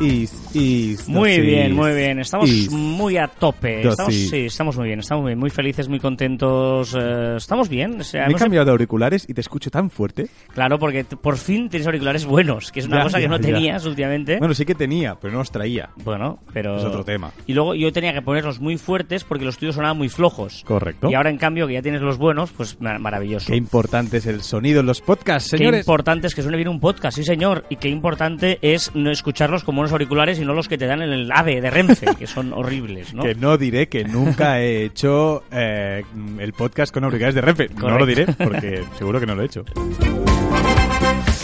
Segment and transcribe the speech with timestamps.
[0.00, 1.08] Is, is.
[1.08, 1.44] Muy dosis.
[1.44, 2.20] bien, muy bien.
[2.20, 2.70] Estamos Is.
[2.70, 3.80] muy a tope.
[3.88, 6.94] Estamos, sí, estamos muy bien, estamos muy bien, muy felices, muy contentos.
[6.96, 8.00] eh, estamos bien.
[8.00, 10.28] O sea, Me he sé- cambiado de auriculares y te escucho tan fuerte.
[10.54, 13.38] Claro, porque por fin tienes auriculares buenos, que es una Ya, cosa que ya, no
[13.38, 13.42] ya.
[13.42, 14.38] tenías últimamente.
[14.38, 15.90] Bueno, sí que tenía, pero no los traía.
[16.04, 16.76] Bueno, pero...
[16.76, 17.32] Es otro tema.
[17.48, 20.62] Y luego yo tenía que ponerlos muy fuertes porque los tuyos sonaban muy flojos.
[20.64, 21.10] Correcto.
[21.10, 23.48] Y ahora, en cambio, que ya tienes los buenos, pues ma- maravilloso.
[23.48, 25.80] Qué importante es el sonido en los podcasts, Qué señores.
[25.80, 27.64] importante es que suene bien un podcast, sí señor.
[27.68, 31.00] Y qué importante es no escucharlos como unos auriculares y no los que te dan
[31.02, 33.22] en el AVE de Renfe, que son horribles, ¿no?
[33.22, 36.04] Que no diré que nunca he hecho eh,
[36.38, 37.68] el podcast con auriculares de Renfe.
[37.74, 39.64] No lo diré porque seguro que no lo he hecho.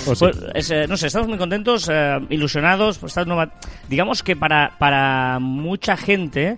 [0.04, 0.10] Sí.
[0.20, 3.00] Pues, es, eh, no sé, estamos muy contentos, eh, ilusionados.
[3.26, 3.54] nueva...
[3.88, 6.56] Digamos que para, para mucha gente,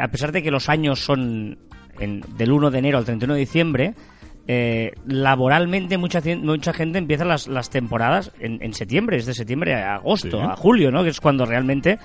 [0.00, 1.58] a pesar de que los años son
[1.98, 3.94] en- del 1 de enero al 31 de diciembre,
[4.52, 9.74] eh, laboralmente mucha, mucha gente empieza las, las temporadas en, en septiembre, es de septiembre
[9.76, 10.44] a agosto, Sí.
[10.44, 11.04] a julio, ¿no?
[11.04, 12.00] Que es cuando realmente,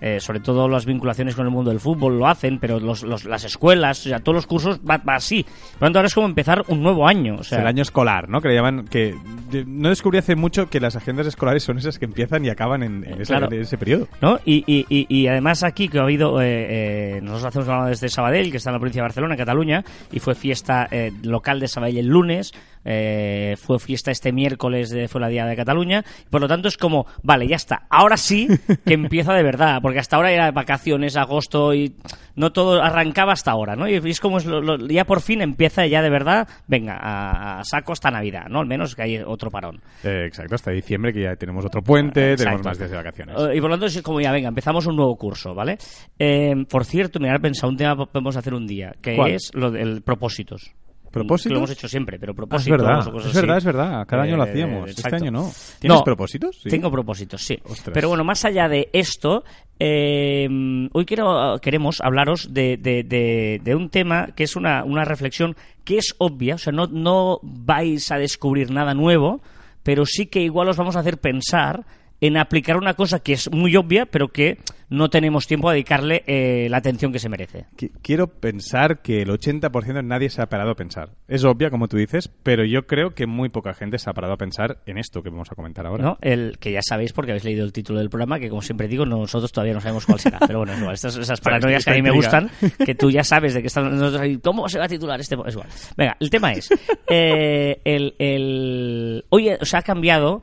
[0.00, 3.24] eh, sobre todo las vinculaciones con el mundo del fútbol lo hacen, pero los, los-
[3.24, 5.42] las escuelas, o sea, todos los cursos va, va así.
[5.44, 7.36] Por lo tanto, ahora es como empezar un nuevo año.
[7.36, 8.40] O Es sea, el año escolar, ¿no?
[8.40, 9.14] Que le llaman que
[9.50, 12.82] de- no descubrí hace mucho que las agendas escolares son esas que empiezan y acaban
[12.82, 13.52] en, en esa- Claro.
[13.54, 14.08] en ese periodo.
[14.20, 14.38] ¿no?
[14.44, 18.08] Y, y, y, y además aquí que ha habido, eh, eh, nosotros hacemos programa desde
[18.08, 21.68] Sabadell, que está en la provincia de Barcelona, Cataluña, y fue fiesta eh, local de
[21.68, 22.52] Sabadell el lunes,
[22.84, 26.76] eh, fue fiesta este miércoles, de, fue la Día de Cataluña, por lo tanto es
[26.76, 28.48] como, vale, ya está, ahora sí
[28.86, 31.94] que empieza de verdad, porque hasta ahora era vacaciones, agosto, y
[32.36, 33.88] no todo arrancaba hasta ahora, ¿no?
[33.88, 37.60] Y es como, es lo- lo- ya por fin empieza ya de verdad, venga, a,
[37.60, 38.60] a saco hasta Navidad, ¿no?
[38.60, 39.80] Al menos que hay otro parón.
[40.04, 42.68] Eh, exacto, hasta diciembre que ya tenemos otro puente, tenemos Exacto.
[42.68, 43.36] más días de vacaciones.
[43.40, 45.78] Eh, Y por lo tanto es como ya, venga, empezamos un nuevo curso, ¿vale?
[46.18, 49.30] Eh, por cierto, me he pensado un tema que podemos hacer un día, que ¿Cuál?
[49.32, 50.74] es lo del propósitos.
[51.20, 51.48] ¿Propósitos?
[51.50, 53.58] Que lo hemos hecho siempre, pero Ah, es propósitos verdad, o cosas es verdad, así.
[53.58, 54.06] es verdad.
[54.06, 54.90] Cada año lo Eh, hacíamos.
[54.90, 55.52] Este año no.
[55.78, 56.58] ¿Tienes No, propósitos?
[56.62, 56.68] Sí.
[56.68, 57.58] Tengo propósitos, sí.
[57.64, 57.92] Ostras.
[57.94, 59.44] Pero bueno, más allá de esto,
[59.78, 60.48] eh,
[60.92, 65.56] hoy quiero, queremos hablaros de, de- de- de un tema que es una, una reflexión
[65.84, 69.40] que es obvia, o sea, no, no vais a descubrir nada nuevo,
[69.82, 71.86] pero sí que igual os vamos a hacer pensar
[72.20, 74.58] en aplicar una cosa que es muy obvia, pero que
[74.90, 77.66] no tenemos tiempo a dedicarle eh, la atención que se merece.
[77.76, 81.10] Qui- Quiero pensar que el 80% nadie se ha parado a pensar.
[81.28, 84.32] Es obvia, como tú dices, pero yo creo que muy poca gente se ha parado
[84.32, 86.02] a pensar en esto que vamos a comentar ahora.
[86.02, 86.18] ¿no?
[86.22, 89.04] El que ya sabéis porque habéis leído el título del programa, que como siempre digo,
[89.04, 90.38] nosotros todavía no sabemos cuál será.
[90.46, 90.94] Pero bueno, es igual.
[90.94, 92.50] Estas, esas paranoias que a mí me gustan,
[92.84, 95.36] que tú ya sabes de que están nosotros ahí, ¿cómo se va a titular este?
[95.46, 95.68] Es igual.
[95.96, 96.70] Venga, el tema es,
[97.08, 100.42] eh, el, el, hoy se ha cambiado,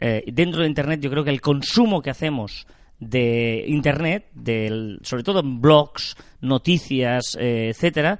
[0.00, 2.66] eh, dentro de Internet, yo creo que el consumo que hacemos
[2.98, 8.18] de Internet, del, sobre todo en blogs, noticias, eh, etcétera,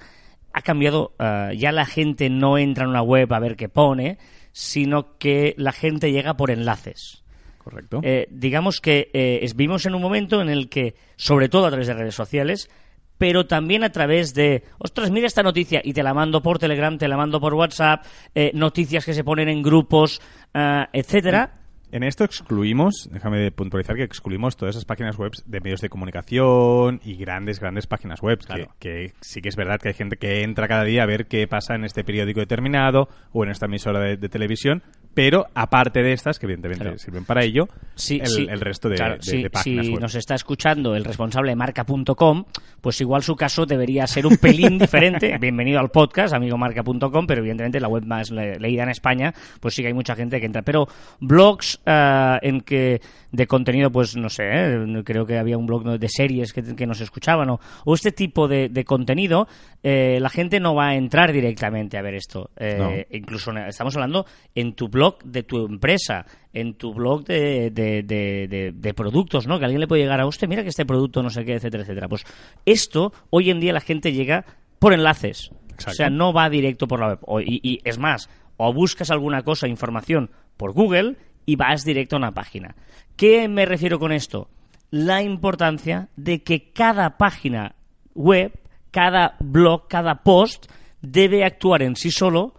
[0.53, 1.15] ha cambiado.
[1.19, 4.19] eh, ya la gente no entra en una web a ver qué pone,
[4.53, 7.25] sino que la gente llega por enlaces.
[7.59, 8.01] ¿Correcto?
[8.03, 11.87] Eh, digamos que eh, vivimos en un momento en el que, sobre todo a través
[11.87, 12.71] de redes sociales,
[13.17, 16.99] pero también a través de, ostras, mira esta noticia y te la mando por Telegram,
[16.99, 18.05] te la mando por WhatsApp,
[18.35, 20.21] eh, noticias que se ponen en grupos,
[20.53, 21.64] ah, etcétera.
[21.95, 27.01] En esto excluimos, déjame puntualizar que excluimos todas esas páginas web de medios de comunicación
[27.05, 28.41] y grandes, grandes páginas web.
[28.41, 28.75] que- Claro.
[28.81, 31.47] Que, sí que es verdad que hay gente que entra cada día a ver qué
[31.47, 34.83] pasa en este periódico determinado o en esta emisora de, de televisión,
[35.15, 36.99] pero aparte de estas, que evidentemente Claro.
[36.99, 38.47] sirven para ello, Sí, el, sí.
[38.51, 40.01] el resto de, Claro, de- sí, de páginas si web.
[40.03, 42.45] nos está escuchando el responsable de marca.com,
[42.81, 45.37] pues igual su caso debería ser un pelín diferente.
[45.41, 49.75] Bienvenido al podcast, amigo marca.com, pero evidentemente la web más le- leída en España, pues
[49.75, 50.63] sí que hay mucha gente que entra.
[50.63, 50.87] Pero
[51.21, 55.03] blogs ah, en que de contenido, pues no sé, ¿eh?
[55.05, 58.47] creo que había un blog de series que, que nos escuchaban o, o este tipo
[58.49, 59.47] de, de contenido,
[59.83, 62.51] eh, la gente no va a entrar directamente a ver esto.
[62.57, 62.91] Eh, No.
[63.17, 64.25] Incluso estamos hablando
[64.55, 69.47] en tu blog de tu empresa, en tu blog de, de- de- de- de productos,
[69.47, 69.59] ¿no?
[69.59, 71.83] Que alguien le puede llegar a usted, mira que este producto no sé qué, etcétera,
[71.83, 72.09] etcétera.
[72.09, 72.25] Pues
[72.67, 74.45] esto, hoy en día la gente llega
[74.79, 75.51] por enlaces.
[75.73, 75.91] Exacto.
[75.91, 77.19] O sea, no va directo por la web.
[77.27, 81.17] O- y, y es más, o buscas alguna cosa, información por Google
[81.47, 82.77] y vas directo a una página.
[83.17, 84.49] ¿Qué me refiero con esto?
[84.91, 87.75] La importancia de que cada página
[88.15, 88.53] web,
[88.93, 90.67] cada blog, cada post
[91.03, 92.55] debe actuar en sí solo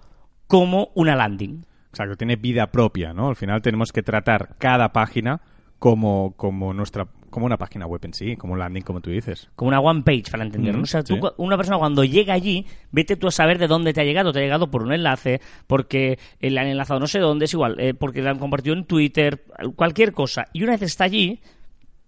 [0.47, 1.65] como una landing.
[1.95, 3.29] Exacto, tiene vida propia, ¿no?
[3.29, 5.39] Al final tenemos que tratar cada página
[5.79, 9.49] como, como nuestra como una página web en sí, como un landing, como tú dices.
[9.55, 10.81] Como una one page, para entenderlo.
[10.81, 11.21] Mm, o sea, tú sí.
[11.37, 14.33] una persona cuando llega allí, vete tú a saber de dónde te ha llegado.
[14.33, 17.79] Te ha llegado por un enlace, porque le han enlazado no sé dónde, es igual,
[17.79, 19.45] eh, porque le han compartido en Twitter,
[19.77, 20.47] cualquier cosa.
[20.51, 21.39] Y una vez está allí,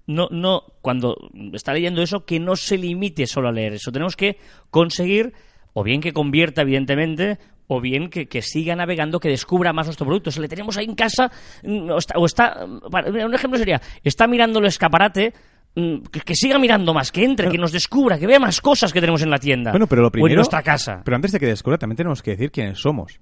[0.06, 1.16] no, no, cuando
[1.54, 3.92] está leyendo eso, que no se limite solo a leer eso.
[3.94, 4.38] Tenemos que
[4.70, 5.34] conseguir,
[5.74, 7.38] o bien que convierta, evidentemente,
[7.68, 10.32] o bien que, que siga navegando, que descubra más nuestro producto.
[10.32, 11.30] Si le tenemos ahí en casa,
[11.64, 15.34] mm, o está, o está- para- un ejemplo sería, está mirando el escaparate,
[15.76, 18.94] mm, que, que siga mirando más, que entre, que nos descubra, que vea más cosas
[18.94, 19.72] que tenemos en la tienda.
[19.72, 20.32] Bueno, pero lo o primero...
[20.32, 21.02] en nuestra casa.
[21.04, 23.20] Pero antes de que descubra, también tenemos que decir quiénes somos.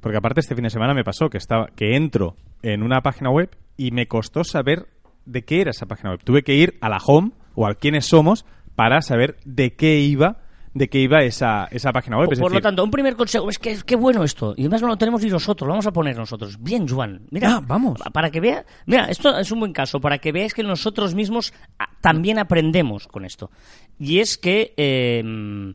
[0.00, 3.30] Porque aparte este fin de semana me pasó que, estaba, que entro en una página
[3.30, 4.86] web y me costó saber
[5.26, 6.20] de qué era esa página web.
[6.22, 8.46] Tuve que ir a la home o al quiénes somos
[8.76, 10.38] para saber de qué iba
[10.78, 12.26] de qué iba esa, esa página web.
[12.26, 14.54] Por, Es por lo tanto, un primer consejo es que qué bueno esto.
[14.56, 16.56] Y además no lo tenemos ni nosotros, lo vamos a poner nosotros.
[16.60, 17.26] Bien, Juan.
[17.30, 18.00] Mira, Ah, vamos.
[18.12, 21.52] Para que vea, mira, esto es un buen caso, para que veáis que nosotros mismos
[21.78, 23.50] ah, también aprendemos con esto.
[23.98, 25.74] Y es que, eh,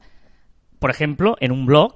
[0.80, 1.96] por ejemplo, en un blog,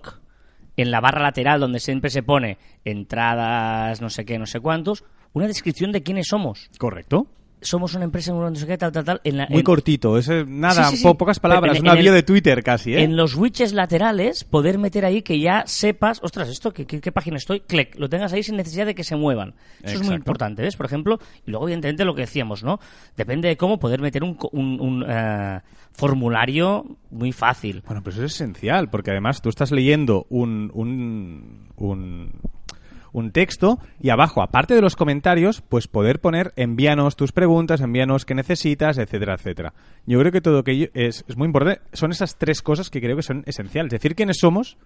[0.76, 5.04] en la barra lateral donde siempre se pone entradas, no sé qué, no sé cuántos,
[5.34, 6.70] una descripción de quiénes somos.
[6.78, 7.28] Correcto.
[7.60, 9.22] Somos una empresa, no sé qué, tal, tal, tal.
[9.24, 10.18] En la, Muy en- cortito.
[10.18, 11.04] Es, nada, Sí, sí, sí.
[11.04, 11.82] po- pocas palabras.
[11.82, 13.02] Bio el- de Twitter casi, ¿eh?
[13.02, 17.12] En los widgets laterales, poder meter ahí que ya sepas, ostras, esto, ¿qué, qué, qué
[17.12, 17.62] página estoy?
[17.62, 19.56] Clic, lo tengas ahí sin necesidad de que se muevan.
[19.82, 20.76] Eso es muy importante, ¿ves?
[20.76, 22.80] Por ejemplo, y luego, evidentemente, lo que decíamos, ¿no?
[23.16, 25.60] Depende de cómo poder meter un, un, un, eh,
[25.94, 27.82] formulario muy fácil.
[27.88, 32.32] Bueno, pues eso es esencial, porque además tú estás leyendo un, un, un,
[33.14, 38.26] un texto y abajo, aparte de los comentarios, pues poder poner envíanos tus preguntas, envíanos
[38.26, 39.74] qué necesitas, etcétera, etcétera.
[40.06, 41.82] Yo creo que todo aquello es, es muy importante.
[41.94, 43.92] Son esas tres cosas que creo que son esenciales.
[43.92, 44.78] Decir quiénes somos,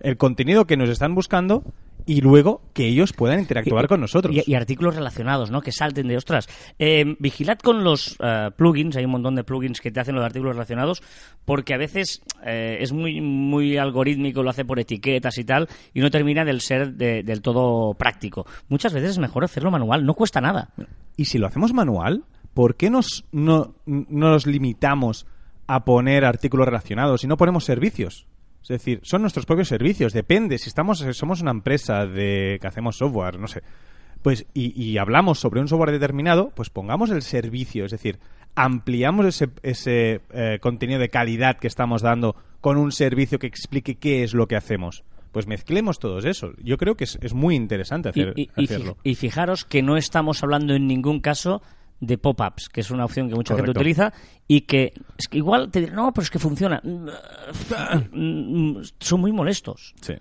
[0.00, 1.62] el contenido que nos están buscando
[2.06, 4.34] y luego que ellos puedan interactuar Y- con nosotros.
[4.34, 5.60] Y, y artículos relacionados, ¿no?
[5.60, 6.48] Que salten de, ostras,
[6.78, 10.24] eh, vigilad con los eh, plugins, hay un montón de plugins que te hacen los
[10.24, 11.02] artículos relacionados,
[11.44, 16.00] porque a veces eh, es muy, muy algorítmico, lo hace por etiquetas y tal, y
[16.00, 18.46] no termina del ser de- del todo práctico.
[18.68, 20.70] Muchas veces es mejor hacerlo manual, no cuesta nada.
[21.16, 22.24] Y si lo hacemos manual,
[22.54, 25.26] ¿por qué nos, no, no nos limitamos
[25.66, 28.26] a poner artículos relacionados y no ponemos servicios?
[28.62, 30.12] Es decir, son nuestros propios servicios.
[30.12, 33.62] Depende, si estamos, somos una empresa de que hacemos software, no sé,
[34.22, 38.18] pues y, y hablamos sobre un software determinado, pues pongamos el servicio, es decir,
[38.54, 43.94] ampliamos ese, ese eh, contenido de calidad que estamos dando con un servicio que explique
[43.96, 45.04] qué es lo que hacemos.
[45.32, 46.52] Pues mezclemos todos eso.
[46.62, 48.96] Yo creo que es, es muy interesante Y, hacer, y- y hacerlo.
[49.04, 51.62] y fijaros que no estamos hablando en ningún caso
[52.00, 53.80] de pop-ups, que es una opción que mucha gente Correcto.
[53.80, 54.12] utiliza
[54.48, 56.80] y que, es que igual te dirán, no, pero es que funciona.
[58.98, 59.94] Son muy molestos.
[60.00, 60.14] Sí,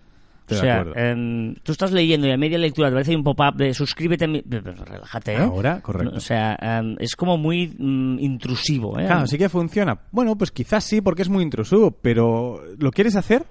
[0.50, 3.74] O sea, em, tú estás leyendo y a media lectura te aparece un pop-up de
[3.74, 4.42] suscríbete mi...
[4.42, 5.38] Relájate, ¿eh?
[5.38, 6.18] Ahora, correcto.
[6.18, 9.06] O sea, em, es como muy mm, intrusivo, ¿eh?
[9.06, 9.98] Claro, sí que funciona.
[10.12, 13.46] Bueno, pues quizás sí, porque es muy intrusivo, pero ¿lo quieres hacer?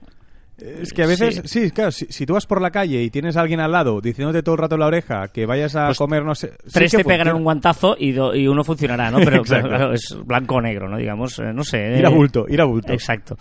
[0.59, 3.37] Es que a veces, sí, claro, si, si tú vas por la calle y tienes
[3.37, 5.99] a alguien al lado diciéndote todo el rato en la oreja que vayas a Pues
[5.99, 6.53] comer, no sé.
[6.73, 9.19] Tres te pegarán un guantazo y, do- y uno funcionará, ¿no?
[9.25, 10.97] Pero, claro, es blanco o negro, ¿no?
[10.97, 11.97] Digamos, eh, no sé.
[11.99, 12.93] Ir a eh, bulto, ir a bulto.
[12.93, 13.37] Exacto.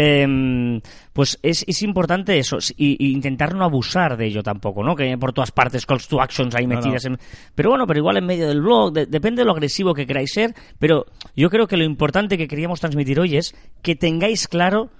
[0.00, 0.80] Em,
[1.12, 4.94] pues es, es importante eso, y, y intentar no abusar de ello tampoco, ¿no?
[4.94, 7.04] Que por todas partes calls to actions ahí No, metidas.
[7.06, 7.14] no.
[7.14, 7.20] En...
[7.54, 10.30] Pero bueno, pero igual en medio del blog, de- depende de lo agresivo que queráis
[10.32, 14.90] ser, pero yo creo que lo importante que queríamos transmitir hoy es que tengáis claro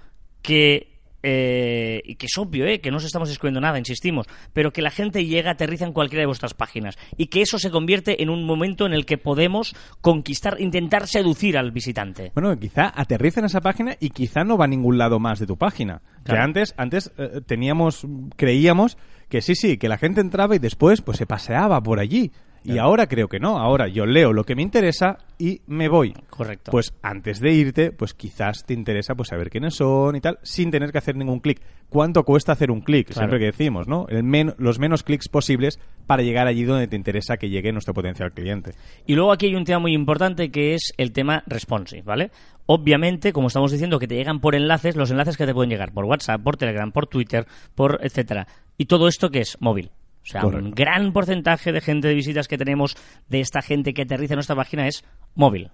[0.41, 0.88] que
[1.23, 2.79] eh, y que es obvio, ¿eh?
[2.79, 6.21] que no os estamos descubriendo nada, insistimos, pero que la gente llega, aterriza en cualquiera
[6.21, 9.75] de vuestras páginas y que eso se convierte en un momento en el que podemos
[10.01, 12.31] conquistar, intentar seducir al visitante.
[12.33, 15.47] Bueno, quizá aterriza en esa página y quizá no va a ningún lado más de
[15.47, 16.01] tu página.
[16.25, 18.97] Que antes, antes eh, teníamos, creíamos
[19.29, 22.31] que sí, sí, que la gente entraba y después pues se paseaba por allí.
[22.63, 23.57] Y ahora creo que no.
[23.59, 26.13] Ahora yo leo lo que me interesa y me voy.
[26.29, 26.71] Correcto.
[26.71, 30.69] Pues antes de irte, pues quizás te interesa pues saber quiénes son y tal, sin
[30.71, 31.61] tener que hacer ningún clic.
[31.89, 33.07] ¿Cuánto cuesta hacer un clic?
[33.07, 33.21] Claro.
[33.21, 34.05] Siempre que decimos, ¿no?
[34.09, 37.93] El men- los menos clics posibles para llegar allí donde te interesa que llegue nuestro
[37.93, 38.71] potencial cliente.
[39.07, 42.31] Y luego aquí hay un tema muy importante que es el tema responsive, ¿vale?
[42.67, 45.91] Obviamente, como estamos diciendo, que te llegan por enlaces, los enlaces que te pueden llegar
[45.91, 48.47] por WhatsApp, por Telegram, por Twitter, por etcétera.
[48.77, 49.89] Y todo esto que es móvil.
[50.29, 52.95] O sea, un gran porcentaje de gente de visitas que tenemos
[53.29, 55.71] de esta gente que aterriza en nuestra página es móvil.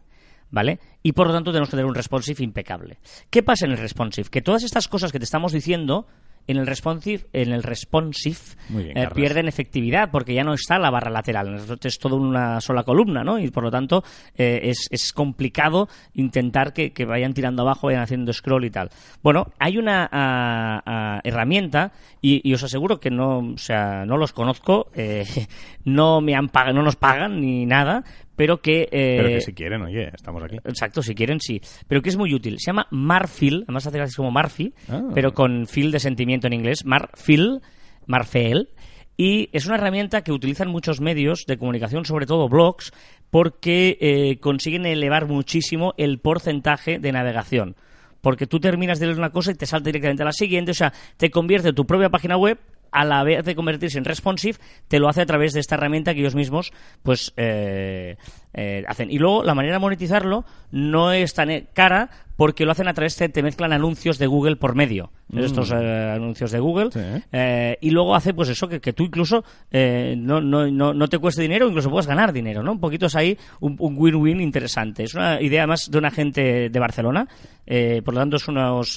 [0.51, 0.79] ¿Vale?
[1.01, 2.99] Y por lo tanto tenemos que tener un responsive impecable.
[3.29, 4.29] ¿Qué pasa en el responsive?
[4.29, 6.07] Que todas estas cosas que te estamos diciendo
[6.47, 8.37] en el responsive, en el responsive
[8.69, 12.83] bien, eh, pierden efectividad porque ya no está la barra lateral, es todo una sola
[12.83, 13.39] columna, ¿no?
[13.39, 14.03] Y por lo tanto
[14.35, 18.89] eh, es, es complicado intentar que, que vayan tirando abajo, vayan haciendo scroll y tal.
[19.23, 24.17] Bueno, hay una ah, ah, herramienta y, y os aseguro que no, o sea, no
[24.17, 25.25] los conozco, eh,
[25.83, 28.03] no me han pag- no nos pagan ni nada,
[28.35, 28.83] pero que...
[28.91, 30.57] eh, Pero que si quieren, oye, estamos aquí.
[30.63, 31.61] Exacto, si quieren, sí.
[31.87, 32.57] Pero que es muy útil.
[32.59, 35.03] Se llama Marfil, además hace gracias como Marfi, Ah.
[35.13, 36.85] pero con fil de sentimiento en inglés.
[36.85, 37.61] Marfil,
[38.07, 38.69] Marfel.
[39.17, 42.91] Y es una herramienta que utilizan muchos medios de comunicación, sobre todo blogs,
[43.29, 47.75] porque eh, consiguen elevar muchísimo el porcentaje de navegación.
[48.21, 50.71] Porque tú terminas de leer una cosa y te salta directamente a la siguiente.
[50.71, 52.57] O sea, te convierte tu propia página web
[52.95, 56.13] a la vez de convertirse en responsive, te lo hace a través de esta herramienta
[56.13, 56.71] que ellos mismos
[57.03, 58.15] pues eh,
[58.55, 59.11] eh, hacen.
[59.11, 62.93] Y luego la manera de monetizarlo no es tan eh, cara porque lo hacen a
[62.93, 65.11] través de te mezclan anuncios de Google por medio.
[65.33, 66.91] Estos eh, anuncios de Google.
[66.91, 66.99] Sí.
[67.31, 71.07] Eh, y luego hace pues eso, que, que tú incluso eh, no, no, no, no
[71.07, 72.73] te cueste dinero, incluso puedas ganar dinero, ¿no?
[72.73, 75.03] Un poquito es ahí un win-win interesante.
[75.03, 77.27] Es una idea más de una gente de Barcelona,
[77.65, 78.95] eh, por lo tanto es unos,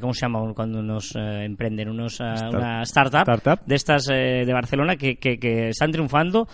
[0.00, 0.54] ¿cómo se llama?
[0.54, 3.66] Cuando unos eh, emprenden, unos, una startup, Startup.
[3.66, 6.46] de estas eh, de Barcelona que, que, que están triunfando,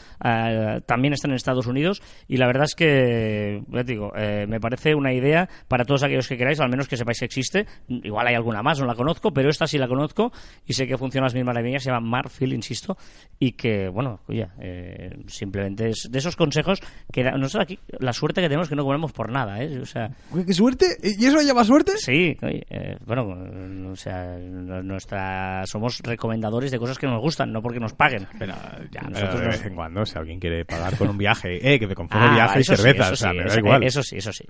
[0.86, 1.91] también están en Estados Unidos
[2.28, 6.02] y la verdad es que, ya te digo, eh, me parece una idea para todos
[6.02, 7.66] aquellos que queráis, al menos que sepáis que existe.
[7.88, 10.32] Igual hay alguna más, no la conozco, pero esta sí la conozco
[10.66, 12.96] y sé que funciona las mismas maravillas, se llama Marfil, insisto,
[13.38, 16.80] y que, bueno, oye, eh, simplemente es de esos consejos
[17.12, 19.78] que da- nosotros aquí, la suerte que tenemos es que no comemos por nada, ¿eh?
[19.80, 20.10] O sea,
[20.46, 20.86] ¿Qué suerte?
[21.02, 21.92] ¿Y eso llama suerte?
[21.96, 27.62] Sí, oye, eh, bueno, o sea, nuestra, somos recomendadores de cosas que nos gustan, no
[27.62, 28.26] porque nos paguen.
[28.38, 28.54] Pero
[28.90, 31.78] ya, nosotros de nos- vez en cuando, si alguien quiere pagar con un viaje, eh,
[31.88, 33.82] que conforme Ah, viaje y sí, cerveza, eso o sea, sí, me da eso- igual.
[33.84, 34.44] Eso sí, eso sí.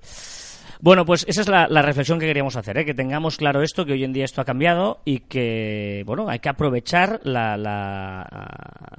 [0.79, 2.83] Bueno, pues esa es la, la reflexión que queríamos hacer, ¿eh?
[2.85, 6.39] que tengamos claro esto, que hoy en día esto ha cambiado y que, bueno, hay
[6.39, 8.25] que aprovechar la, la,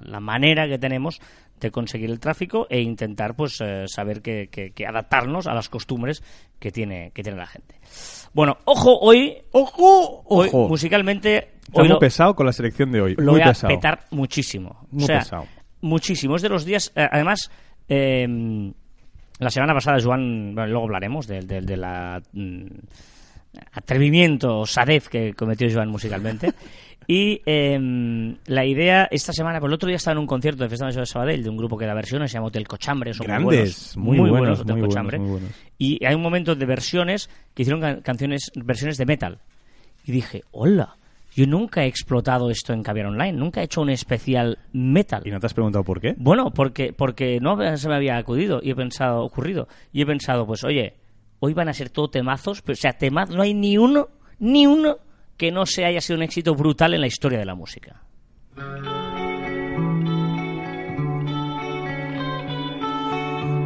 [0.03, 1.21] la manera que tenemos
[1.61, 5.69] de conseguir el tráfico e intentar, pues, eh, saber que, que- que adaptarnos a las
[5.69, 6.23] costumbres
[6.59, 7.77] que tiene, que tiene la gente.
[8.33, 10.23] Bueno, ojo, hoy, ¡Ojo!
[10.27, 10.69] hoy ¡Ojo!
[10.69, 13.15] musicalmente, Está hoy muy lo- pesado con la selección de hoy.
[13.17, 14.87] lo muy voy a petar muchísimo.
[14.91, 15.47] Muy o sea, pesado.
[15.83, 16.37] muchísimo.
[16.37, 16.93] Es de los días.
[16.97, 17.51] eh, además,
[17.89, 18.73] eh,
[19.39, 22.67] la semana pasada, Joan, bueno, luego hablaremos del de, de la mm,
[23.73, 26.53] atrevimiento o sadez que cometió Joan musicalmente.
[27.07, 30.71] Y eh, la idea, esta semana, por el otro día estaba en un concierto de
[30.71, 33.27] Festa Mayor de Sabadell de un grupo que da versiones, se llama Hotel Cochambre, son
[33.27, 35.19] Grandes, muy buenos, muy buenos, Hotel muy buenos, Cochambre.
[35.19, 35.51] muy buenos.
[35.77, 39.39] Y hay un momento de versiones que hicieron can- canciones, versiones de metal.
[40.07, 40.97] Y dije, hola,
[41.35, 45.23] yo nunca he explotado esto en Caviar Online, nunca he hecho un especial metal.
[45.25, 46.15] ¿Y no te has preguntado por qué?
[46.17, 49.67] Bueno, porque, porque no se me había acudido y he pensado, ocurrido.
[49.93, 50.95] Y he pensado, pues oye,
[51.41, 54.67] hoy van a ser todo temazos, pero, o sea, temazos, no hay ni uno, ni
[54.67, 54.99] uno
[55.37, 58.01] que no se haya sido un éxito brutal en la historia de la música.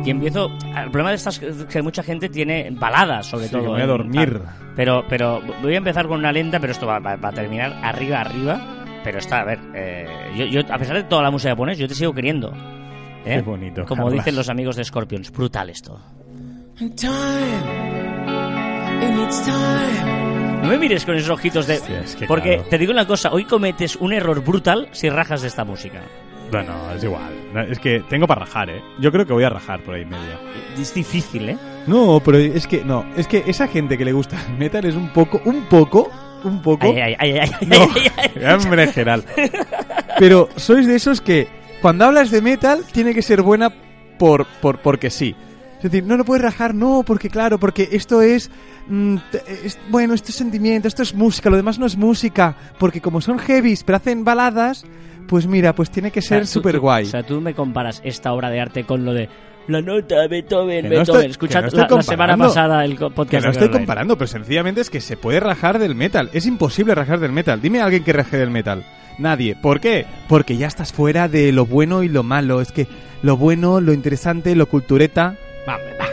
[0.05, 0.47] Y empiezo.
[0.75, 3.71] El problema de estas es que mucha gente tiene baladas, sobre Sí, todo.
[3.71, 4.41] voy a dormir.
[4.79, 7.77] Pero, pero voy a empezar con una lenta, pero esto va, va- va a terminar
[7.83, 8.61] arriba, arriba.
[9.03, 10.07] Pero está, a ver, eh,
[10.37, 12.53] yo, yo, a pesar de toda la música que pones, yo te sigo queriendo.
[13.25, 13.35] ¿eh?
[13.37, 14.25] Qué bonito, Como Carlas.
[14.25, 16.01] dicen los amigos de Scorpions, brutal esto.
[20.63, 21.75] No me mires con esos ojitos de...
[21.75, 22.69] Hostia, es que Porque claro.
[22.69, 26.01] te digo una cosa, hoy cometes un error brutal si rajas de esta música.
[26.51, 27.33] Bueno, es igual.
[27.69, 28.83] Es que tengo para rajar, ¿eh?
[29.01, 30.39] Yo creo que voy a rajar por ahí en medio.
[30.79, 31.59] Es difícil, ¿eh?
[31.89, 34.95] No, pero es que, no, es que esa gente que le gusta el metal es
[34.95, 36.11] un poco, un poco,
[36.45, 36.87] un poco...
[36.87, 39.25] Ay, ay, ay, No, en general.
[40.19, 41.49] Pero sois de esos que
[41.83, 43.73] cuando hablas de metal tiene que ser buena
[44.19, 45.35] por, por porque sí.
[45.77, 48.51] Es decir, no lo puedes rajar, no, porque claro, porque esto es,
[48.89, 49.17] mm,
[49.65, 53.21] es- bueno, esto es sentimiento, esto es música, lo demás no es música, porque como
[53.21, 54.85] son heavies pero hacen baladas,
[55.29, 57.05] pues mira, pues tiene que O ser tú- súper guay.
[57.05, 59.29] O sea, tú me comparas esta obra de arte con lo de
[59.69, 61.31] la nota de Beethoven, Que no Beethoven.
[61.31, 63.45] estoy- no estoy la, la semana pasada el co- Que podcast.
[63.45, 66.31] no estoy comparando, pero sencillamente es que se puede rajar del metal.
[66.33, 67.61] Es imposible rajar del metal.
[67.61, 68.85] Dime a alguien que raje del metal.
[69.19, 69.57] Nadie.
[69.57, 70.07] ¿Por qué?
[70.29, 72.61] Porque ya estás fuera de lo bueno y lo malo.
[72.61, 72.87] Es que
[73.23, 75.35] lo bueno, lo interesante, lo cultureta.
[75.69, 76.09] Va, va.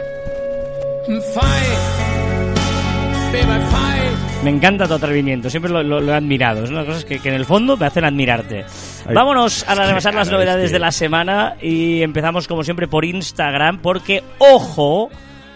[4.45, 6.63] Me encanta tu atrevimiento, siempre lo, lo- lo he admirado.
[6.63, 8.63] Es una cosas que, que en el fondo me hacen admirarte.
[9.07, 13.79] Ay, Vámonos a repasar las novedades de la semana y empezamos como siempre por Instagram
[13.79, 15.09] porque, ojo,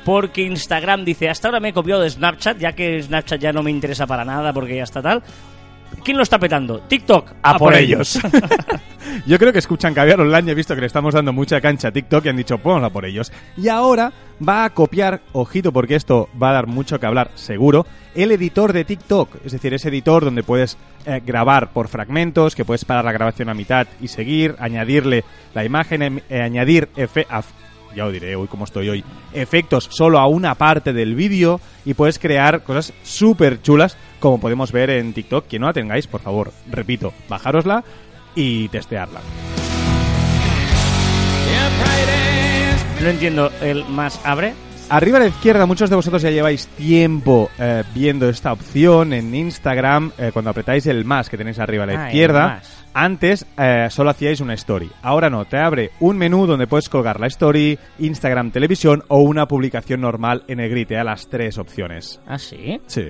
[0.04, 3.62] porque Instagram dice, hasta ahora me he copiado de Snapchat, ya que Snapchat ya no
[3.62, 5.22] me interesa para nada porque ya está tal.
[6.04, 6.80] ¿Quién lo está petando?
[6.80, 7.32] TikTok.
[7.44, 8.20] A, por, ellos.
[9.26, 11.90] Yo creo que escuchan Caviar Online y he visto que le estamos dando mucha cancha
[11.90, 13.32] a TikTok y han dicho, pues a por ellos.
[13.58, 14.12] Y ahora
[14.48, 17.86] va a copiar, ojito porque esto va a dar mucho que hablar seguro,
[18.24, 19.38] el editor de TikTok.
[19.46, 23.50] Es decir, ese editor donde puedes eh, grabar por fragmentos, que puedes parar la grabación
[23.50, 25.24] a mitad y seguir, añadirle
[25.54, 27.26] la imagen, em- eh, añadir efe-
[27.96, 31.96] ya os diré hoy cómo estoy hoy, efectos solo a una parte del vídeo y
[31.96, 35.48] puedes crear cosas súper chulas como podemos ver en TikTok.
[35.48, 37.84] Quien no la tengáis, por favor, repito, bajárosla
[38.36, 39.22] y testearla.
[43.02, 44.54] No entiendo el más abre.
[44.92, 49.36] Arriba a la izquierda, muchos de vosotros ya lleváis tiempo eh, viendo esta opción en
[49.36, 50.12] Instagram.
[50.18, 52.62] eh, cuando apretáis el más que tenéis arriba a la Ah, izquierda,
[52.96, 54.90] antes eh, solo hacíais una story.
[55.04, 59.48] Ahora no, te abre un menú donde puedes colgar la story, Instagram Televisión o una
[59.48, 60.88] publicación normal en el grid.
[60.88, 62.20] Te da las tres opciones.
[62.26, 62.82] Ah, sí.
[62.88, 63.04] Sí.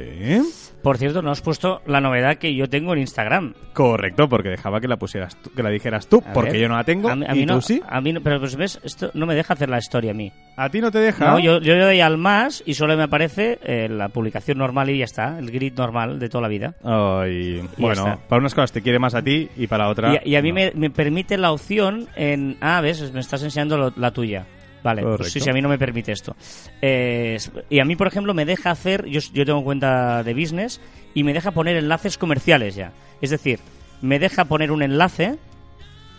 [0.82, 3.54] Por cierto, no has puesto la novedad que yo tengo en Instagram.
[3.74, 6.62] Correcto, porque dejaba que la pusieras tú- que la dijeras tú, A porque ver.
[6.62, 7.82] yo no la tengo A mí, a y no, tú sí.
[7.88, 10.32] A mí no, pero pues ves, esto no me deja hacer la historia a mí.
[10.56, 11.32] A ti no te deja.
[11.32, 14.90] No, yo, yo le doy al más y solo me aparece eh, la publicación normal
[14.90, 16.76] y ya está, el grid normal de toda la vida.
[16.84, 20.22] Ay, bueno, para unas cosas te quiere más a ti y para otra.
[20.24, 20.56] Y, y a mí no.
[20.56, 22.58] me, me permite la opción en...
[22.62, 24.46] Ah, ves, me estás enseñando lo- la tuya.
[24.84, 26.36] Vale, pues sí, sí, a mí no me permite esto.
[26.82, 27.38] Eh,
[27.70, 29.06] y a mí, por ejemplo, me deja hacer...
[29.08, 30.80] Yo, yo tengo cuenta de business
[31.14, 32.94] y me deja poner enlaces comerciales ya.
[33.22, 33.60] Es decir,
[34.02, 35.38] me deja poner un enlace...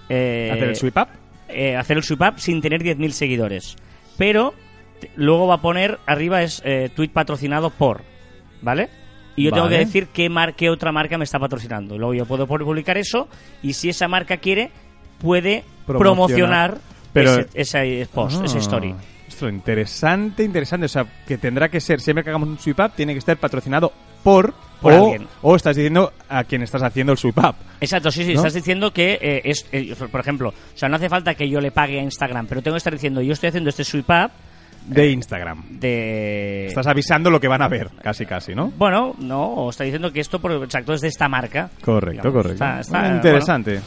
[0.09, 1.09] eh, hacer el sweep up.
[1.49, 3.76] eh, hacer el sweep up sin tener 10.000 seguidores.
[4.19, 4.52] Pero
[5.17, 8.02] luego va a poner, arriba es eh, tweet patrocinado por,
[8.61, 8.90] ¿vale?
[9.37, 11.97] Y yo tengo que decir qué, mar qué otra marca me está patrocinando.
[11.97, 13.26] Luego yo puedo publicar eso
[13.62, 14.71] y si esa marca quiere,
[15.19, 15.99] puede Promocionar.
[16.75, 16.79] promocionar
[17.12, 18.95] Pero- ese, ese post, esa Ah, story.
[19.29, 20.87] Esto interesante, interesante.
[20.87, 23.37] O sea, que tendrá que ser, siempre que hagamos un sweep up, tiene que estar
[23.37, 24.52] patrocinado por,
[24.83, 25.29] Por o, alguien.
[25.40, 27.55] o estás diciendo a quien estás haciendo el sweep up.
[27.81, 28.40] Exacto, sí, sí, ¿No?
[28.40, 31.61] estás diciendo que eh, es, eh, por ejemplo, o sea, no hace falta que yo
[31.61, 34.31] le pague a Instagram, pero tengo que estar diciendo, yo estoy haciendo este sweep up
[34.87, 35.79] De Instagram.
[35.79, 36.67] de...
[36.67, 38.73] Estás avisando lo que van a ver, casi, casi, ¿no?
[38.76, 41.71] Bueno, no, o está diciendo que esto, por, exacto, es de esta marca.
[41.83, 42.52] Correcto, Digamos, correcto.
[42.64, 43.81] está- está, Ah, interesante.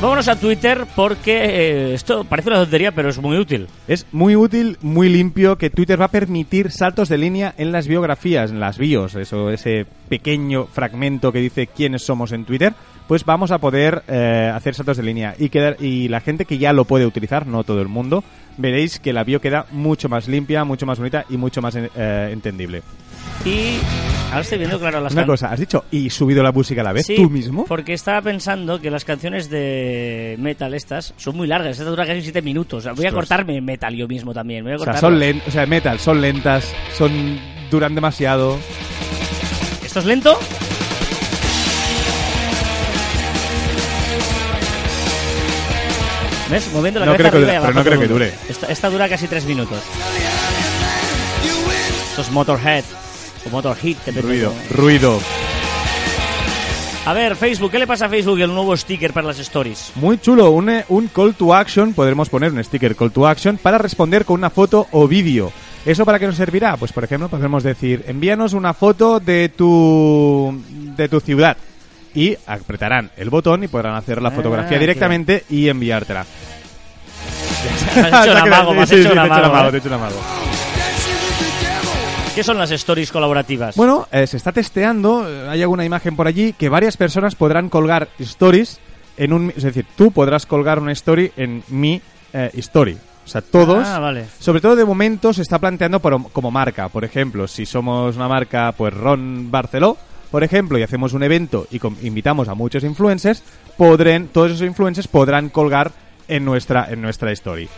[0.00, 3.68] Vámonos a Twitter porque eh, esto parece una tontería, pero es muy útil.
[3.88, 7.88] Es muy útil, muy limpio, que Twitter va a permitir saltos de línea en las
[7.88, 12.74] biografías, en las bios, eso, ese pequeño fragmento que dice quiénes somos en Twitter,
[13.08, 16.58] pues vamos a poder eh, hacer saltos de línea y quedar, y la gente que
[16.58, 18.24] ya lo puede utilizar, no todo el mundo,
[18.58, 22.28] veréis que la bio queda mucho más limpia, mucho más bonita y mucho más eh,
[22.30, 22.82] entendible.
[23.44, 23.78] Y
[24.28, 26.92] ahora estoy viendo, claro, las Una cosa, has dicho y subido la música a la
[26.92, 27.66] vez Sí, tú mismo.
[27.66, 32.22] Porque estaba pensando que las canciones de metal estas son muy largas, esta dura casi
[32.22, 32.78] 7 minutos.
[32.78, 34.64] O sea, voy a cortarme metal yo mismo también.
[34.64, 37.38] Voy a O sea, son o sea, metal, son lentas, son
[37.70, 38.58] duran demasiado.
[39.84, 40.38] ¿Esto es lento?
[46.50, 46.70] ¿Ves?
[46.72, 48.32] Moviendo la No cabeza creo que pero no creo que dure.
[48.48, 49.78] Esta, esta dura casi 3 minutos.
[52.10, 52.84] Esto es Motorhead.
[53.46, 55.20] O Motorhead, depende Ruido, cómo- ruido.
[57.06, 59.92] A ver, Facebook, ¿qué le pasa a Facebook el nuevo sticker para las stories?
[59.96, 63.58] Muy chulo, un, eh, un call to action, podremos poner un sticker call to action
[63.58, 65.52] para responder con una foto o vídeo.
[65.84, 66.78] ¿Eso para qué nos servirá?
[66.78, 70.58] Pues por ejemplo podemos decir, envíanos una foto de tu,
[70.96, 71.58] de tu ciudad.
[72.14, 76.24] Y apretarán el botón y podrán hacer la Ah, fotografía directamente y enviártela.
[77.96, 79.14] Has hecho un amago, has hecho un
[79.70, 80.20] te he hecho un amago,
[82.34, 83.76] ¿Qué son las stories colaborativas?
[83.76, 87.68] Bueno, eh, se está testeando, eh, hay alguna imagen por allí que varias personas podrán
[87.68, 88.80] colgar stories
[89.16, 89.52] en un...
[89.56, 92.96] Es decir, tú podrás colgar una story en mi eh, story.
[93.24, 93.86] O sea, todos...
[93.86, 94.26] Ah, vale.
[94.40, 96.88] Sobre todo de momento se está planteando por- como marca.
[96.88, 99.96] Por ejemplo, si somos una marca, pues Ron Barceló,
[100.32, 103.44] por ejemplo, y hacemos un evento y com- invitamos a muchos influencers,
[103.76, 105.92] podrán, todos esos influencers podrán colgar
[106.26, 107.68] en nuestra, en nuestra story.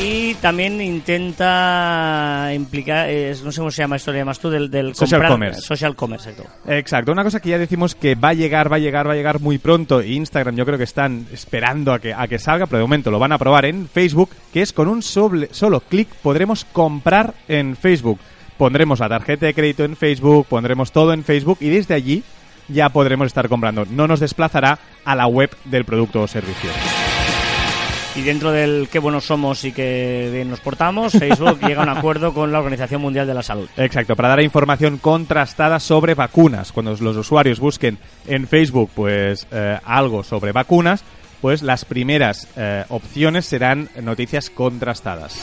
[0.00, 4.70] Y también intenta implicar, es- no sé cómo se llama esto, le llamas tú, del,
[4.70, 5.60] del Social comprar- commerce.
[5.60, 6.52] Social commerce, exacto.
[6.70, 9.16] Exacto, una cosa que ya decimos que va a llegar, va a llegar, va a
[9.16, 10.00] llegar muy pronto.
[10.02, 13.18] Instagram yo creo que están esperando a que, a que salga, pero de momento lo
[13.18, 18.20] van a probar en Facebook, que es con un solo clic podremos comprar en Facebook.
[18.56, 22.22] Pondremos la tarjeta de crédito en Facebook, pondremos todo en Facebook y desde allí
[22.68, 23.84] ya podremos estar comprando.
[23.90, 26.70] No nos desplazará a la web del producto o servicio.
[28.18, 31.96] Y dentro del qué buenos somos y qué bien nos portamos, Facebook llega a un
[31.96, 33.68] acuerdo con la Organización Mundial de la Salud.
[33.76, 36.72] Exacto, para dar información contrastada sobre vacunas.
[36.72, 41.04] Cuando los usuarios busquen en Facebook pues eh, algo sobre vacunas,
[41.40, 45.38] pues las primeras eh, opciones serán noticias contrastadas.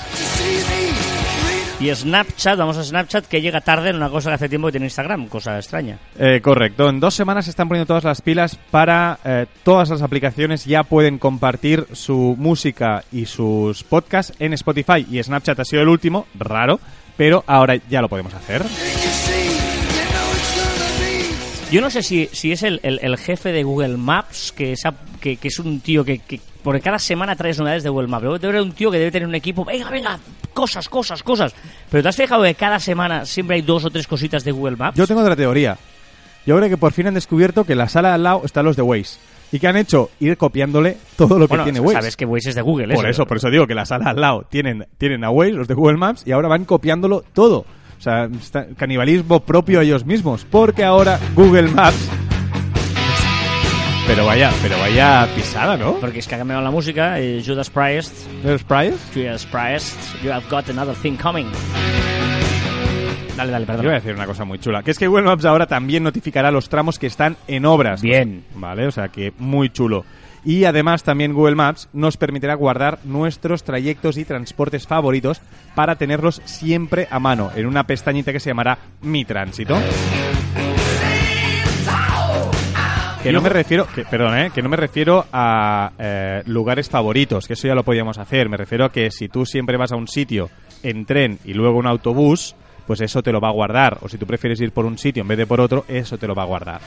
[1.78, 4.72] Y Snapchat, vamos a Snapchat, que llega tarde en una cosa que hace tiempo que
[4.74, 6.00] tiene Instagram, cosa extraña.
[6.18, 10.02] Eh, correcto, en dos semanas se están poniendo todas las pilas para eh, todas las
[10.02, 15.82] aplicaciones ya pueden compartir su música y sus podcasts en Spotify y Snapchat ha sido
[15.82, 16.80] el último, raro,
[17.18, 18.64] pero ahora ya lo podemos hacer.
[21.72, 24.86] Yo no sé si, si es el, el- el jefe de Google Maps, que es,
[24.86, 28.08] a- que, que es un tío que, que porque cada semana traes novedades de Google
[28.08, 28.24] Maps.
[28.24, 30.20] Luego ser un tío que debe tener un equipo, venga, venga,
[30.52, 31.54] cosas, cosas, cosas.
[31.92, 34.76] Pero ¿te has fijado que cada semana siempre hay dos o tres cositas de Google
[34.76, 34.98] Maps?
[34.98, 35.78] Yo tengo otra teoría.
[36.44, 38.66] Yo creo que por fin han descubierto que en la sala de al lado están
[38.66, 39.20] los de Waze.
[39.52, 40.10] ¿Y qué han hecho?
[40.20, 42.00] Ir copiándole todo lo que tiene Waze.
[42.00, 44.20] sabes que Waze es de Google, Por eso, por eso digo que la sala al
[44.20, 47.60] lado tienen, tienen a Waze, los de Google Maps, y ahora van copiándolo todo.
[47.60, 48.28] O sea,
[48.76, 50.48] canibalismo propio a ellos mismos.
[50.50, 52.25] Porque ahora Google Maps.
[54.08, 55.94] Pero vaya, pero vaya pisada, ¿no?
[55.96, 57.20] Porque es que ha cambiado la música.
[57.20, 58.14] eh, Judas Priest,
[58.44, 58.98] ¿Los Price?
[59.14, 61.48] Judas Priest, you have got another thing coming.
[63.36, 63.94] Dale, dale, Yo voy a perdón.
[63.96, 67.00] decir una cosa muy chula, que es que Google Maps ahora también notificará los tramos
[67.00, 68.02] que están en obras.
[68.02, 68.46] Bien.
[68.56, 70.06] Vale, o sea que muy chulo.
[70.46, 75.42] Y además también Google Maps nos permitirá guardar nuestros trayectos y transportes favoritos
[75.74, 79.76] para tenerlos siempre a mano en una pestañita que se llamará Mi Tránsito.
[83.26, 84.52] Que no me refiero, que, perdón, ¿eh?
[84.54, 88.50] que no me refiero a eh, lugares favoritos, que eso ya lo podíamos hacer.
[88.50, 90.52] Me refiero a que si tú siempre vas a un sitio
[90.84, 93.98] en tren y luego un autobús, pues eso te lo va a guardar.
[94.02, 96.28] O si tú prefieres ir por un sitio en vez de por otro, eso te
[96.28, 96.82] lo va a guardar.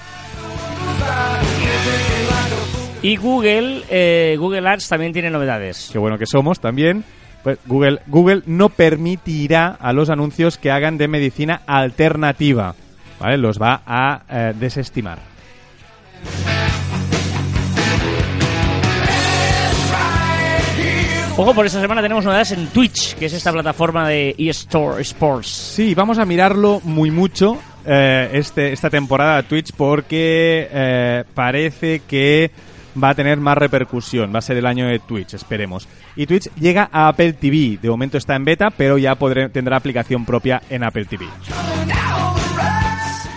[3.03, 5.91] Y Google, eh, Google Ads también tiene novedades.
[5.93, 7.03] Qué bueno que somos también.
[7.43, 12.77] Pues Google, Google no permitirá a los anuncios que hagan de medicina alternativa.
[13.19, 13.39] ¿Vale?
[13.39, 15.19] Los va a eh, desestimar.
[21.41, 25.47] Ojo, por esta semana tenemos novedades en Twitch, que es esta plataforma de eStore Sports.
[25.47, 32.51] Sí, vamos a mirarlo muy mucho eh, este, esta temporada Twitch porque eh, parece que
[33.03, 34.35] va a tener más repercusión.
[34.35, 35.87] Va a ser el año de Twitch, esperemos.
[36.17, 37.79] Y Twitch llega a Apple TV.
[37.81, 39.17] De momento está en beta, pero ya
[39.53, 41.27] tendrá aplicación propia en Apple TV.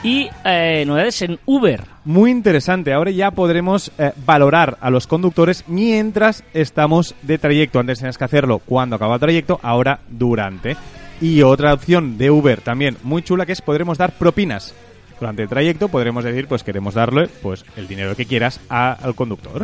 [0.04, 1.84] Y eh, novedades en Uber.
[2.06, 2.92] Muy interesante.
[2.92, 7.80] Ahora ya podremos eh, valorar a los conductores mientras estamos de trayecto.
[7.80, 10.76] Antes tenías que hacerlo cuando acaba el trayecto, ahora durante.
[11.22, 14.74] Y otra opción de Uber también muy chula que es podremos dar propinas.
[15.20, 19.14] Durante el trayecto podremos decir, pues queremos darle pues el dinero que quieras a- al
[19.14, 19.64] conductor.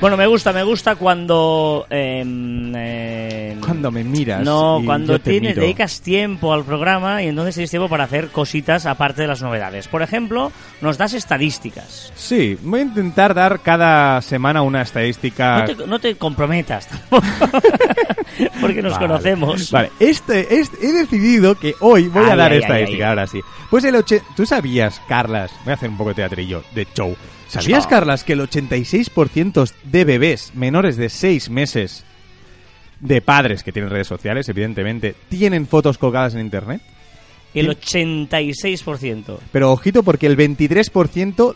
[0.00, 1.86] Bueno, me gusta, me gusta cuando...
[1.88, 4.42] em, em, Cuando me miras.
[4.44, 5.62] No, cuando te tienes, miro.
[5.62, 9.88] dedicas tiempo al programa y entonces tienes tiempo para hacer cositas aparte de las novedades.
[9.88, 12.12] Por ejemplo, nos das estadísticas.
[12.14, 15.60] Sí, voy a intentar dar cada semana una estadística.
[15.60, 17.26] No te, no te comprometas tampoco,
[18.60, 19.06] porque nos Vale.
[19.06, 19.70] conocemos.
[19.70, 23.40] Vale, este, este- he decidido que hoy voy a dar ay, estadística, ay, ahora sí.
[23.70, 25.50] Pues el oche- ¿Tú sabías, Carlas?
[25.64, 27.16] Voy a hacer un poco de teatrillo, de show.
[27.48, 27.86] ¿Sabías.
[27.86, 32.04] Carlas, que el 86% de bebés menores de 6 meses
[33.00, 36.80] de padres que tienen redes sociales, evidentemente, tienen fotos colgadas en internet?
[37.54, 39.38] El 86%.
[39.52, 41.54] Pero ojito, porque el 23%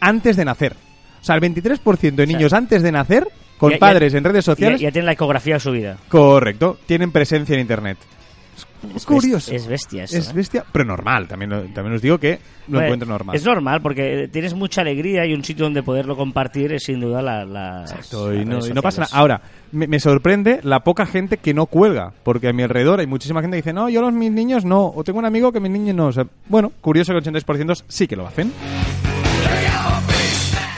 [0.00, 0.76] antes de nacer.
[1.20, 3.26] O sea, el 23% de niños antes de nacer,
[3.58, 5.98] con Ya- ya- padres en redes Ya, sociales, ya tiene la ecografía subida.
[6.08, 7.98] correcto, tienen presencia en internet.
[8.94, 9.52] Es curioso.
[9.52, 10.32] Es bestia eso, Es ¿eh?
[10.34, 11.28] bestia, pero normal.
[11.28, 12.38] También, también os digo que
[12.68, 13.36] lo encuentro normal.
[13.36, 17.20] Es normal porque tienes mucha alegría y un sitio donde poderlo compartir es sin duda
[17.22, 19.16] la, Exacto, y no, redes y no pasa nada.
[19.16, 23.06] Ahora, me, me sorprende la poca gente que no cuelga, porque a mi alrededor hay
[23.06, 25.60] muchísima gente que dice, no, yo los mis niños no, o tengo un amigo que
[25.60, 26.06] mis niños no.
[26.06, 28.52] O sea, bueno, curioso que el 86% sí que lo hacen.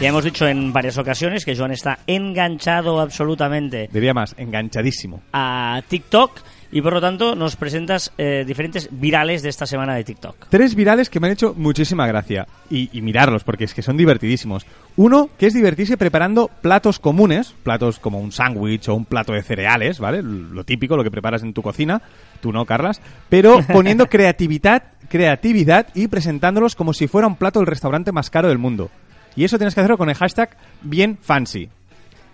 [0.00, 5.22] Ya hemos dicho en varias ocasiones que Joan está enganchado absolutamente Diría más, enganchadísimo.
[5.32, 6.40] a TikTok
[6.72, 10.46] y por lo tanto nos presentas eh, diferentes virales de esta semana de TikTok.
[10.48, 12.48] Tres virales que me han hecho muchísima gracia.
[12.70, 14.64] Y, y mirarlos, porque es que son divertidísimos.
[14.96, 19.42] Uno, que es divertirse preparando platos comunes, platos como un sándwich o un plato de
[19.42, 20.22] cereales, ¿vale?
[20.22, 22.00] Lo típico, lo que preparas en tu cocina.
[22.40, 23.02] Tú no, Carlas.
[23.28, 28.48] Pero poniendo creatividad, creatividad y presentándolos como si fuera un plato del restaurante más caro
[28.48, 28.90] del mundo.
[29.36, 31.68] Y eso tienes que hacerlo con el hashtag bien fancy.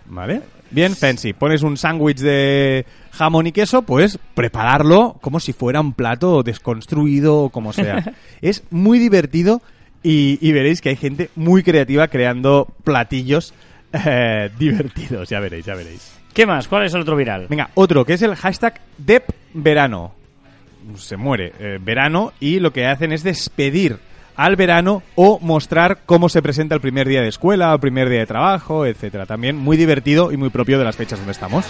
[0.05, 0.41] ¿Vale?
[0.71, 1.33] Bien fancy.
[1.33, 7.43] Pones un sándwich de jamón y queso, pues prepararlo como si fuera un plato desconstruido
[7.43, 8.13] o como sea.
[8.41, 9.61] es muy divertido
[10.03, 13.53] y, y veréis que hay gente muy creativa creando platillos
[13.93, 15.29] eh, divertidos.
[15.29, 16.13] Ya veréis, ya veréis.
[16.33, 16.67] ¿Qué más?
[16.67, 17.47] ¿Cuál es el otro viral?
[17.49, 20.13] Venga, otro que es el hashtag DepVerano.
[20.95, 23.99] Se muere eh, verano y lo que hacen es despedir
[24.39, 28.19] al verano o mostrar cómo se presenta el primer día de escuela, el primer día
[28.19, 29.25] de trabajo, etcétera.
[29.25, 31.65] También muy divertido y muy propio de las fechas donde estamos.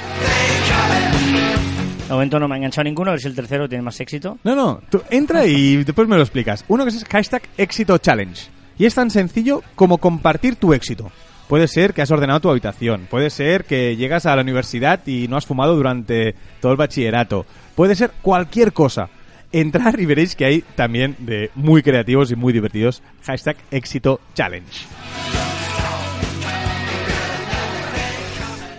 [2.07, 4.37] De momento no me ha enganchado ninguno, a ver si el tercero tiene más éxito.
[4.43, 6.63] No, no, tú entra y después me lo explicas.
[6.67, 8.49] Uno que es hashtag éxito challenge.
[8.77, 11.11] Y es tan sencillo como compartir tu éxito.
[11.47, 15.27] Puede ser que has ordenado tu habitación, puede ser que llegas a la universidad y
[15.27, 19.09] no has fumado durante todo el bachillerato, puede ser cualquier cosa.
[19.51, 24.85] Entrar y veréis que hay también de muy creativos y muy divertidos hashtag éxito challenge.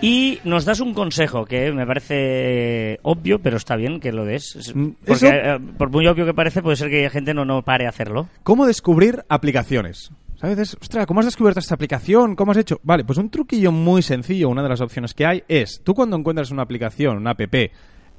[0.03, 4.55] Y nos das un consejo que me parece obvio, pero está bien que lo des.
[4.55, 7.61] Es- Mm, Porque, eh, por muy obvio que parece, puede ser que gente no, no
[7.61, 8.27] pare a hacerlo.
[8.41, 10.09] ¿Cómo descubrir aplicaciones?
[10.37, 10.57] ¿Sabes?
[10.57, 12.35] Es, Ostras, ¿cómo has descubierto esta aplicación?
[12.35, 12.79] ¿Cómo has hecho?
[12.81, 16.17] Vale, pues un truquillo muy sencillo, una de las opciones que hay es, tú cuando
[16.17, 17.41] encuentras una aplicación, una app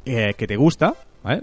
[0.04, 0.94] eh, que te gusta,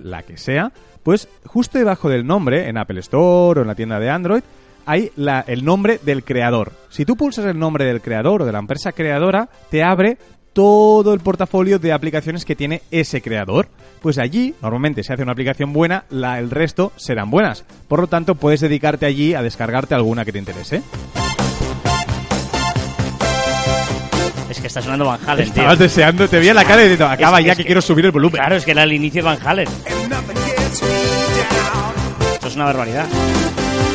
[0.03, 0.71] la que sea,
[1.03, 4.41] pues justo debajo del nombre, en Apple Store o en la tienda de Android,
[4.85, 6.71] hay la- el nombre del creador.
[6.89, 10.17] Si tú pulsas el nombre del creador o de la empresa creadora, te abre
[10.51, 13.67] todo el portafolio de aplicaciones que tiene ese creador.
[14.01, 17.63] Pues allí, normalmente, si hace una aplicación buena, la, el resto serán buenas.
[17.87, 20.81] Por lo tanto, puedes dedicarte allí a descargarte alguna que te interese.
[24.49, 25.53] Es que está sonando Van Halen, tío.
[25.61, 27.81] Estabas deseando, te veía la cara y diciendo, acaba Es- ya es que, que- quiero
[27.81, 28.39] subir el volumen.
[28.39, 29.67] Claro, es que era el inicio de Van Halen.
[32.33, 33.05] Esto es una barbaridad.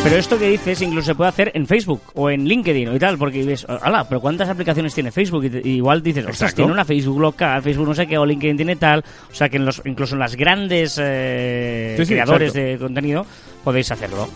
[0.04, 3.16] Pero esto que dices incluso se puede hacer en Facebook o en LinkedIn y tal,
[3.16, 5.44] porque ves, ala, pero ¿cuántas aplicaciones tiene Facebook?
[5.44, 8.26] Y, te- y igual dices, ostras, tiene una Facebook local, Facebook no sé qué, o
[8.26, 9.02] LinkedIn tiene tal.
[9.30, 12.68] O sea que en los, incluso en las grandes eh, Sí, sí, creadores exacto.
[12.68, 13.26] de contenido
[13.64, 14.28] podéis hacerlo.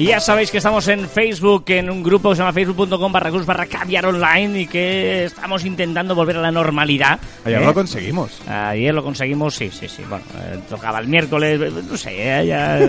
[0.00, 3.28] Y ya sabéis que estamos en Facebook, en un grupo que se llama facebook.com barra
[3.28, 7.20] cruz barra caviar online y que estamos intentando volver a la normalidad.
[7.44, 7.66] Ayer ¿eh?
[7.66, 8.40] lo conseguimos.
[8.48, 10.02] Ayer lo conseguimos, sí, sí, sí.
[10.08, 12.78] Bueno, eh, tocaba el miércoles, eh, no sé, eh, ya...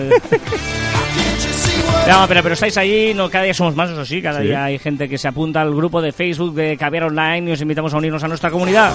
[2.08, 4.46] No, pero, pero estáis ahí, no, cada día somos más, eso sí, cada Sí.
[4.46, 7.60] día hay gente que se apunta al grupo de Facebook de Caviar Online y os
[7.60, 8.92] invitamos a unirnos a nuestra comunidad.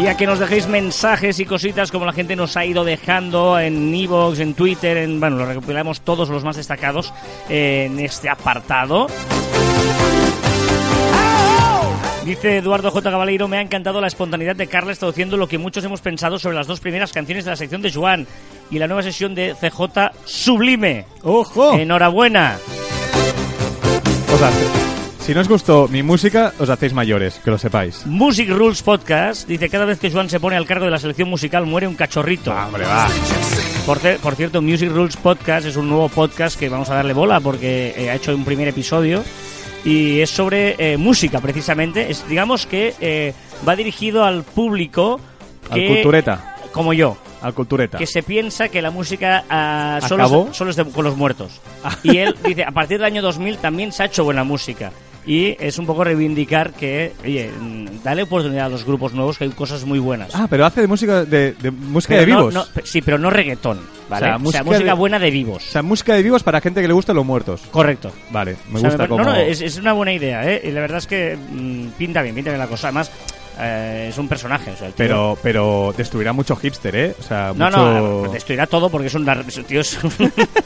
[0.00, 3.58] Y a que nos dejéis mensajes y cositas como la gente nos ha ido dejando
[3.58, 7.12] en Evox, en Twitter, en, bueno, los recopilamos todos los más destacados
[7.48, 9.06] eh, en este apartado.
[12.24, 13.10] Dice Eduardo J.
[13.10, 16.56] Caballero, me ha encantado la espontaneidad de Carles traduciendo lo que muchos hemos pensado sobre
[16.56, 18.26] las dos primeras canciones de la sección de Joan
[18.70, 21.04] y la nueva sesión de CJ Sublime.
[21.22, 21.74] ¡Ojo!
[21.78, 22.58] Enhorabuena.
[25.24, 28.04] Si no os gustó mi música, os hacéis mayores, que lo sepáis.
[28.06, 31.30] Music Rules Podcast dice, cada vez que Joan se pone al cargo de la selección
[31.30, 32.50] musical muere un cachorrito.
[32.50, 33.08] Va, hombre, va.
[33.86, 37.40] Por, por cierto, Music Rules Podcast es un nuevo podcast que vamos a darle bola
[37.40, 39.24] porque eh, ha hecho un primer episodio
[39.84, 42.10] y es sobre eh, música precisamente.
[42.10, 43.32] Es, digamos que eh,
[43.66, 45.20] va dirigido al público
[45.70, 46.56] Al que, cultureta.
[46.70, 47.96] como yo, Al cultureta.
[47.96, 51.62] que se piensa que la música ah, solo, es, solo es de- con los muertos.
[52.02, 54.92] Y él dice, a partir del año 2000 también se ha hecho buena música.
[55.26, 57.50] Y es un poco reivindicar que, oye,
[58.02, 60.34] dale oportunidad a los grupos nuevos que hay cosas muy buenas.
[60.34, 62.54] Ah, pero hace de música de, de música Pero de no- vivos.
[62.54, 64.26] no- sí, pero no reggaetón, ¿vale?
[64.26, 65.64] O sea, O sea, música música, de- buena de vivos.
[65.66, 67.62] O sea, música de vivos para gente que le gusta los muertos.
[67.70, 68.12] Correcto.
[68.30, 69.24] Vale, me O sea, gusta me- como...
[69.24, 70.60] No, no, es, es una buena idea, ¿eh?
[70.62, 72.88] Y la verdad es que mm, pinta bien, pinta bien la cosa.
[72.88, 73.10] Además,
[73.58, 77.14] eh, es un personaje, o sea, el tío- Pero, pero destruirá mucho hipster, ¿eh?
[77.18, 77.76] O sea, No, mucho...
[78.26, 79.24] no, destruirá todo porque es un...
[79.66, 79.98] tío es-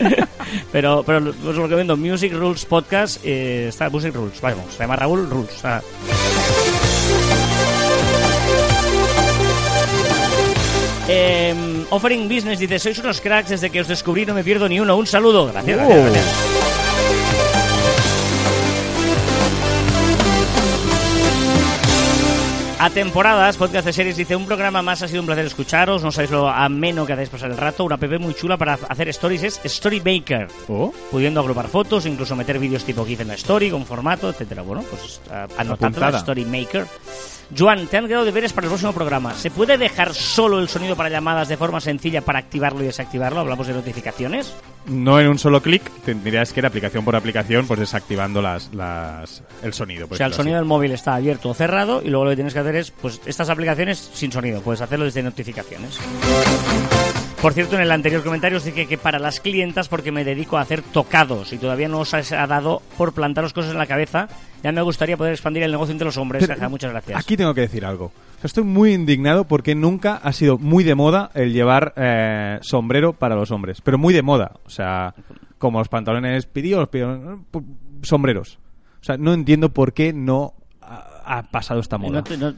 [0.72, 1.96] pero, pero os recomiendo.
[1.96, 3.20] Music Rules Podcast.
[3.24, 4.72] eh, está Music Rules, vamos.
[4.72, 5.64] Se llama Raúl Rules.
[5.64, 5.80] ah.
[11.08, 14.78] Em, offering Business dice, sois unos cracks, desde que os descubrí no me pierdo ni
[14.80, 14.96] uno.
[14.96, 15.46] Un saludo.
[15.48, 16.02] Gracias, gracias, Oh.
[16.04, 16.87] gracias.
[22.80, 26.12] A temporadas, podcast de series dice, un programa más ha sido un placer escucharos, no
[26.12, 29.42] sabéis lo ameno que hacéis pasar el rato, una app muy chula para hacer stories
[29.42, 33.84] es Storymaker, Oh, pudiendo agrupar fotos, incluso meter vídeos tipo GIF en la story, con
[33.84, 34.62] formato, etcétera.
[34.62, 36.20] Bueno, pues uh, anotadla.
[36.20, 36.86] Storymaker.
[37.56, 39.34] Joan, te han quedado deberes para el próximo programa.
[39.34, 43.40] ¿Se puede dejar solo el sonido para llamadas de forma sencilla para activarlo y desactivarlo?
[43.40, 44.54] Hablamos de notificaciones.
[44.86, 49.42] no en un solo clic, tendrías que ir aplicación por aplicación, pues desactivando las, las,
[49.62, 50.06] el sonido.
[50.10, 50.60] O sea, el sonido así.
[50.60, 53.20] del móvil está abierto o cerrado y luego lo que tienes que hacer es, pues,
[53.26, 54.60] estas aplicaciones sin sonido.
[54.60, 55.98] Puedes hacerlo desde notificaciones.
[57.40, 60.58] Por cierto, en el anterior comentario os dije que para las clientas, porque me dedico
[60.58, 64.28] a hacer tocados y todavía no os ha dado por plantaros cosas en la cabeza,
[64.64, 66.42] ya me gustaría poder expandir el negocio entre los hombres.
[66.42, 67.18] Pero, Jaja, muchas gracias.
[67.18, 68.10] Aquí tengo que decir algo.
[68.42, 73.36] Estoy muy indignado porque nunca ha sido muy de moda el llevar eh, sombrero para
[73.36, 73.80] los hombres.
[73.82, 74.52] Pero muy de moda.
[74.64, 75.14] O sea,
[75.58, 76.90] como los pantalones pidió,
[78.02, 78.58] sombreros.
[79.00, 82.24] O sea, no entiendo por qué no ha, ha pasado esta moda.
[82.36, 82.54] No no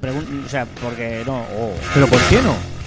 [0.47, 1.38] o sea, porque no.
[1.38, 1.75] oh.
[1.93, 2.80] Pero ¿por qué no?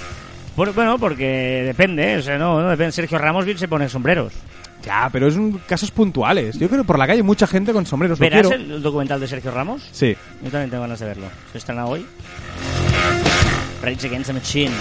[0.56, 2.18] Por- bueno, porque depende, ¿eh?
[2.18, 2.92] o sea, no, no depende.
[2.92, 4.34] Sergio Ramos bien se pone sombreros.
[4.84, 6.60] Ya, pero es un casos puntuales.
[6.60, 8.20] Yo creo que por la calle hay mucha gente con sombreros.
[8.20, 9.88] ¿Verás el documental de Sergio Ramos?
[9.92, 10.16] Sí.
[10.44, 11.28] Yo también tengo ganas de verlo.
[11.54, 12.06] Se estrena hoy.
[13.82, 14.72] Rage Against the Machine.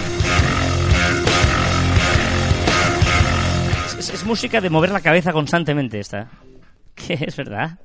[3.85, 6.27] Es, es- es música de mover la cabeza constantemente esta.
[6.95, 7.79] Que es verdad.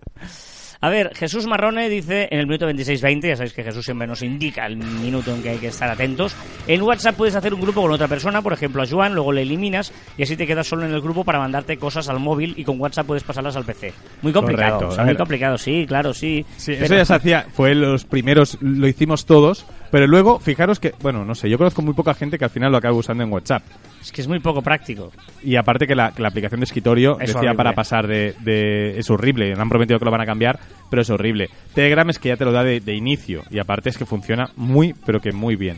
[0.80, 4.22] A ver, Jesús Marrone dice en el minuto 26-20, ya sabéis que Jesús siempre nos
[4.22, 6.36] indica el minuto en que hay que estar atentos.
[6.68, 9.42] En WhatsApp puedes hacer un grupo con otra persona, por ejemplo a Joan, luego le
[9.42, 12.62] eliminas y así te quedas solo en el grupo para mandarte cosas al móvil y
[12.62, 13.92] con WhatsApp puedes pasarlas al PC.
[14.22, 16.46] Muy complicado, Correcto, o sea, a muy complicado, sí, claro, sí.
[16.56, 20.78] Sí, Pero- eso ya se hacía, fue los primeros, lo hicimos todos, pero luego, fijaros
[20.78, 23.24] que, bueno, no sé, yo conozco muy poca gente que al final lo acaba usando
[23.24, 23.64] en WhatsApp.
[24.00, 25.12] Es que es muy poco práctico.
[25.42, 27.56] Y aparte que la, que la aplicación de escritorio Es decía horrible.
[27.56, 30.58] para pasar de, de- Es horrible, me han prometido que lo van a cambiar,
[30.90, 31.50] pero es horrible.
[31.74, 34.50] Telegram es que ya te lo da de, de inicio, y aparte es que funciona
[34.56, 35.76] muy, pero que muy bien.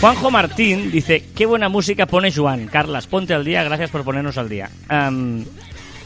[0.00, 2.66] Juanjo Martín dice, qué buena música pone Joan.
[2.66, 4.68] Carlas, ponte al día, gracias por ponernos al día.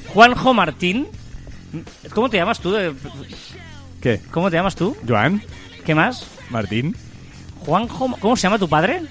[0.09, 1.09] Juanjo Martín,
[2.15, 2.75] ¿cómo te llamas tú?
[4.01, 4.21] ¿Qué?
[4.31, 4.97] ¿Cómo te llamas tú?
[5.07, 5.43] ¿Joan?
[5.85, 6.27] ¿Qué más?
[6.51, 6.95] ¿Martín?
[7.61, 9.03] Juanjo, ¿cómo se llama tu padre?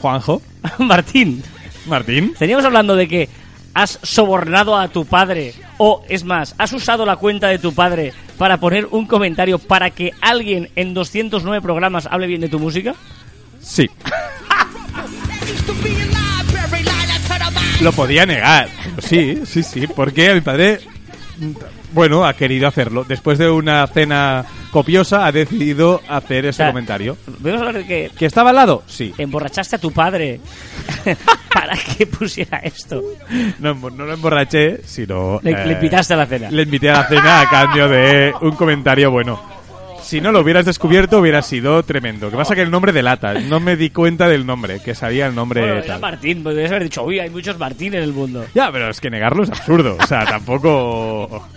[0.00, 0.42] ¿Juanjo?
[0.78, 1.42] Martín.
[1.86, 2.34] ¿Martín?
[2.38, 3.28] Teníamos hablando de que
[3.74, 8.12] has sobornado a tu padre o, es más, has usado la cuenta de tu padre
[8.36, 12.94] para poner un comentario para que alguien en 209 programas hable bien de tu música.
[13.60, 13.88] Sí.
[17.80, 18.68] Lo podía negar.
[18.98, 19.86] Sí, sí, sí.
[19.86, 20.80] Porque mi padre,
[21.92, 23.04] bueno, ha querido hacerlo.
[23.06, 27.16] Después de una cena copiosa, ha decidido hacer ese sea, comentario.
[27.26, 28.82] Vamos a hablar de que ¿Que estaba al lado?
[28.86, 29.12] Sí.
[29.18, 30.40] emborrachaste a tu padre
[31.52, 33.02] para que pusiera esto.
[33.58, 35.40] No, no lo emborraché, sino...
[35.42, 36.50] Le, eh, le invitaste a la cena.
[36.50, 39.59] Le invité a la cena a cambio de un comentario bueno.
[40.10, 42.26] Si no lo hubieras descubierto, hubiera sido tremendo.
[42.26, 43.32] Lo que pasa que el nombre delata.
[43.34, 46.00] No me di cuenta del nombre, que sabía el nombre Bueno, era tal.
[46.00, 48.44] Martín, podrías haber dicho, uy, hay muchos Martín en el mundo.
[48.52, 49.96] Ya, pero es que negarlo es absurdo.
[50.00, 51.48] O sea, tampoco...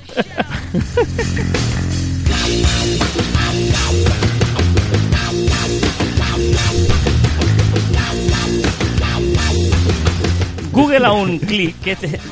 [10.72, 11.76] Google a un clic,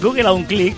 [0.04, 0.76] Google a un clic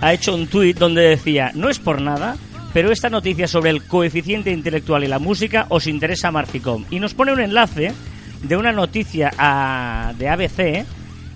[0.00, 2.38] ha hecho un tweet donde decía, no es por nada,
[2.76, 6.84] pero esta noticia sobre el coeficiente intelectual y la música os interesa a Marficom.
[6.90, 7.94] Y nos pone un enlace
[8.42, 10.84] de una noticia a- de ABC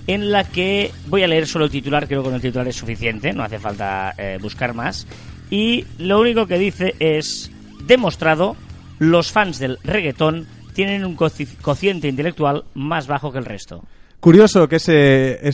[0.07, 2.76] en la que voy a leer solo el titular, creo que con el titular es
[2.76, 5.07] suficiente, no hace falta eh, buscar más.
[5.48, 7.50] Y lo único que dice es,
[7.87, 8.55] demostrado,
[8.98, 13.83] los fans del reggaetón tienen un coci- cociente intelectual más bajo que el resto.
[14.20, 15.46] Curioso que ese,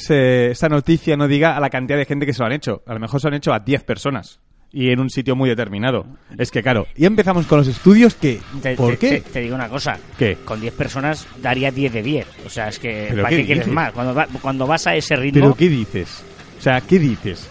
[0.51, 2.83] esa noticia no diga a la cantidad de gente que se lo han hecho.
[2.89, 4.41] A lo mejor se lo han hecho a 10 personas.
[4.79, 6.05] Y en un sitio muy determinado.
[6.37, 8.41] Es que, claro, y empezamos con los estudios que...
[8.61, 9.21] Te, ¿Por te- qué?
[9.23, 9.97] Te, te digo una cosa.
[10.19, 10.37] ¿Qué?
[10.45, 12.27] Con 10 personas daría 10 de 10.
[12.45, 13.75] O sea, es que ¿Pero ¿para qué qué, quieres dices?
[13.75, 13.93] más?
[13.95, 15.41] Cuando, va- cuando vas a ese ritmo...
[15.41, 16.23] ¿Pero qué dices?
[16.59, 17.49] O sea, ¿qué dices?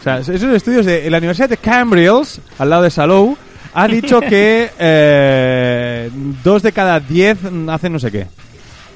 [0.00, 3.36] O sea, esos estudios de la Universidad de Cambridge, al lado de Salou,
[3.72, 6.10] ha dicho que eh,
[6.42, 8.26] dos de cada diez hacen no sé qué.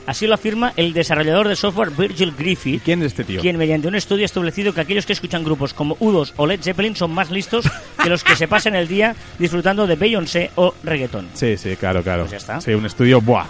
[0.08, 3.42] Así lo afirma el desarrollador de software Virgil ¿Y Griffith, quién es este tío?
[3.42, 6.62] quien mediante un estudio ha establecido que aquellos que escuchan grupos como U2 o Led
[6.62, 7.70] Zeppelin son más listos
[8.02, 11.28] que los que se pasan el día disfrutando de Beyoncé o reggaetón.
[11.34, 12.22] Sí, sí, claro, claro.
[12.22, 12.58] Pues ya está.
[12.62, 13.44] Sí, un estudio, ¡buah!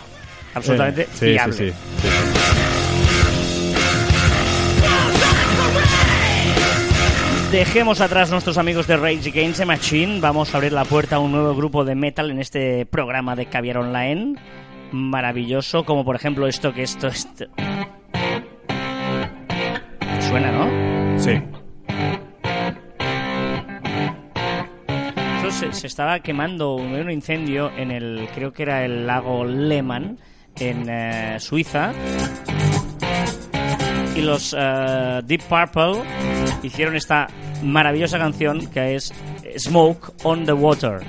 [0.55, 1.53] Absolutamente Eh, sí, fiable.
[1.57, 2.09] Sí, sí, sí.
[7.53, 10.21] Dejemos atrás nuestros amigos de Rage Against the Machine.
[10.21, 13.47] Vamos a abrir la puerta a un nuevo grupo de metal en este programa de
[13.47, 14.37] Caviar Online.
[14.93, 17.47] Maravilloso, como por ejemplo esto que esto, esto...
[20.21, 21.19] Suena, ¿no?
[21.19, 21.41] Sí.
[25.37, 30.19] Esto se, se estaba quemando un, incendio en el, creo que era el lago Lehmann,
[30.61, 31.93] en eh, Suiza.
[34.15, 36.03] Y los eh, Deep Purple
[36.63, 37.29] hicieron esta
[37.63, 39.13] maravillosa canción que es
[39.57, 41.01] Smoke on the Water.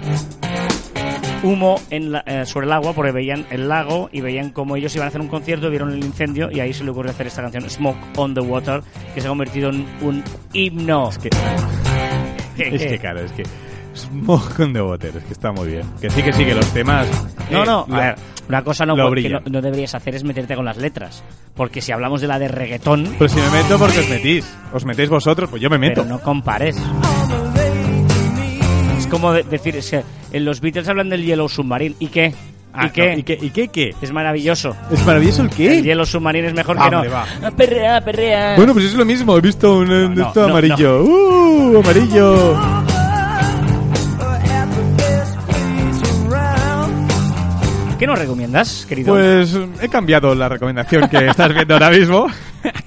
[1.42, 4.94] Humo en la- eh, sobre el agua, porque veían el lago y veían cómo ellos
[4.96, 7.42] iban a hacer un concierto, vieron el incendio y ahí se le ocurrió hacer esta
[7.42, 8.82] canción Smoke on the Water,
[9.16, 10.24] que se ha convertido en un
[10.54, 11.10] himno.
[11.10, 11.30] Es que,
[12.58, 13.44] es que claro, es que...
[13.96, 15.84] Smoke on the water, es que está muy bien.
[16.00, 17.08] Que sí, que sí, que los temas...
[17.50, 18.16] No, eh, no, lo- a ver,
[18.48, 21.24] una cosa no, que no, no deberías hacer es meterte con las letras.
[21.56, 24.58] Porque si hablamos de la de reggaetón, Pero si me meto porque os metís.
[24.74, 26.04] Os metéis vosotros, pues yo me meto.
[26.04, 26.78] pero no compares.
[29.10, 31.96] Como de- decir, es que en los Beatles hablan del Yellow Submarine.
[32.00, 32.34] ¿Y qué?
[32.72, 33.12] Ah, ¿Y qué?
[33.14, 33.38] no, ¿Y qué?
[33.42, 33.68] ¿Y qué?
[33.70, 33.96] qué?
[34.02, 34.76] Es maravilloso.
[34.92, 35.82] ¿Es maravilloso el El qué?
[35.82, 37.14] Yellow Submarine es mejor Hombre, que no.
[37.14, 37.26] va.
[37.44, 38.56] Ah, Perrea, perrea.
[38.56, 39.36] Bueno, pues es lo mismo.
[39.38, 41.04] He visto un, un no, esto no, amarillo.
[41.04, 41.80] ¡Uh!
[41.80, 42.58] Amarillo.
[47.98, 49.14] ¿Qué nos recomiendas, querido?
[49.14, 52.28] Pues he cambiado la recomendación que estás viendo ahora mismo.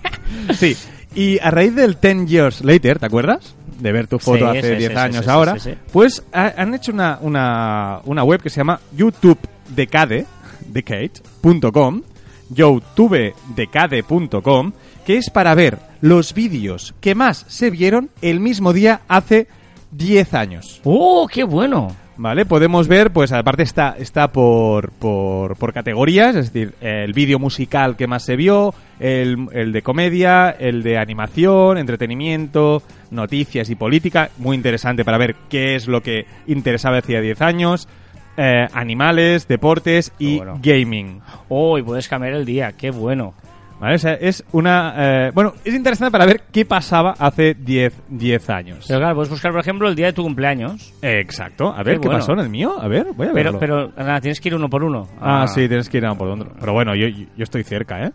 [0.55, 0.75] sí.
[1.15, 3.55] Y a raíz del 10 Years Later, ¿te acuerdas?
[3.83, 5.57] De ver tu foto Sí, hace sí, 10 sí, años sí, ahora.
[5.93, 10.27] Pues ha- han hecho una, una, una web que se llama youtubedecade,
[10.69, 12.03] decade.com,
[12.51, 14.73] youtubedecade.com,
[15.05, 19.47] que es para ver los vídeos que más se vieron el mismo día hace
[19.91, 20.81] 10 años.
[20.85, 21.95] ¡Oh, qué bueno!
[22.17, 22.45] ¿Vale?
[22.45, 27.97] Podemos ver, pues aparte está, está por, por, por categorías, es decir, el vídeo musical
[27.97, 34.31] que más se vio, el, el de comedia, el de animación, entretenimiento, noticias y política,
[34.37, 37.89] muy interesante para ver qué es lo que interesaba hacía 10 años,
[38.37, 40.59] eh, animales, deportes y bueno.
[40.63, 41.21] gaming.
[41.49, 42.73] ¡Oh, y puedes cambiar el día!
[42.73, 43.35] ¡Qué bueno!
[43.83, 43.97] ¿Vale?
[43.97, 44.95] O sea, es una...
[45.27, 48.85] eh, bueno, es interesante para ver qué pasaba hace 10, 10 años.
[48.87, 50.95] Pero claro, puedes buscar, por ejemplo, el día de tu cumpleaños.
[51.03, 51.73] Exacto.
[51.73, 52.21] A ver, Qué ¿qué, bueno.
[52.21, 52.77] pasó en el mío?
[52.81, 53.59] A ver, voy a Pero, verlo.
[53.59, 55.09] pero nada, tienes que ir uno por uno.
[55.21, 56.53] Ah, sí, tienes que ir a por otro.
[56.61, 58.13] Pero bueno, yo, yo estoy cerca, ¿eh?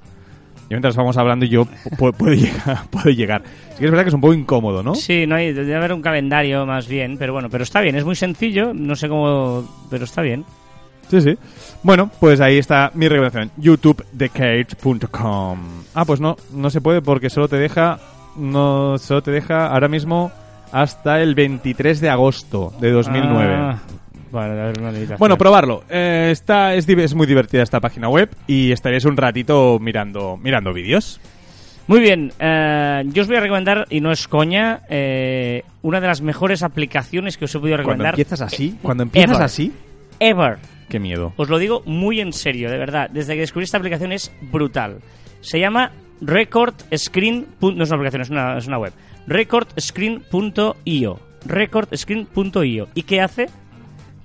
[0.69, 1.65] Y mientras vamos hablando, yo
[1.97, 3.41] pu- puedo, llegar, puedo llegar.
[3.71, 4.95] Sí que es verdad que es un poco incómodo, ¿no?
[4.95, 8.05] Sí, no hay, debe haber un calendario más bien, pero bueno, pero está bien, es
[8.05, 10.45] muy sencillo, no sé cómo, pero está bien.
[11.09, 11.37] Sí, sí.
[11.83, 13.51] Bueno, pues ahí está mi recomendación.
[13.57, 15.59] youtubethecage.com
[15.93, 17.99] Ah, pues no, no se puede porque solo te deja...
[18.35, 20.31] No, solo te deja ahora mismo
[20.71, 23.53] hasta el 23 de agosto de 2009.
[23.55, 23.79] Ah,
[24.31, 24.73] vale.
[25.17, 25.83] Bueno, probarlo.
[25.89, 31.19] Eh, está, es, muy divertida esta página web y estaréis un ratito mirando, mirando vídeos.
[31.87, 36.07] Muy bien, eh, yo os voy a recomendar, y no es coña, eh, una de
[36.07, 38.13] las mejores aplicaciones que os he podido Cuando recomendar.
[38.13, 39.43] empiezas así, cuando empiezas Ever.
[39.45, 39.71] así,
[40.19, 40.57] Ever.
[40.89, 41.33] Qué miedo.
[41.37, 43.09] Os lo digo muy en serio, de verdad.
[43.11, 44.99] Desde que descubrí esta aplicación es brutal.
[45.41, 47.45] Se llama Record Screen.
[47.61, 48.93] No es una aplicación, es una, es una web.
[49.27, 51.19] Recordscreen.io.
[51.45, 52.87] Recordscreen.io.
[52.93, 53.47] ¿Y qué hace?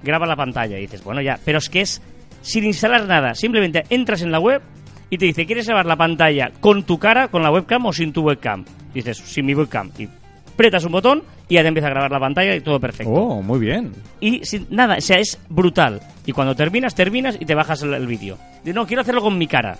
[0.03, 0.79] Graba la pantalla.
[0.79, 1.39] Y dices, bueno, ya.
[1.45, 2.03] Pero es que es
[2.43, 3.35] sin instalar nada.
[3.35, 4.63] Simplemente entras en la web
[5.11, 8.13] y te dice, ¿quieres grabar la pantalla con tu cara, con la webcam o sin
[8.13, 8.65] tu webcam?
[8.95, 9.91] Dices, sin mi webcam.
[9.99, 10.09] Y
[10.53, 13.43] apretas un botón y ya te empieza a grabar la pantalla y todo perfecto Oh,
[13.43, 13.93] muy bien.
[14.21, 16.01] y sin nada, o sea, es brutal.
[16.25, 18.39] Y cuando terminas, terminas y te bajas el, vídeo.
[18.63, 19.77] Dice, no, quiero hacerlo con mi cara.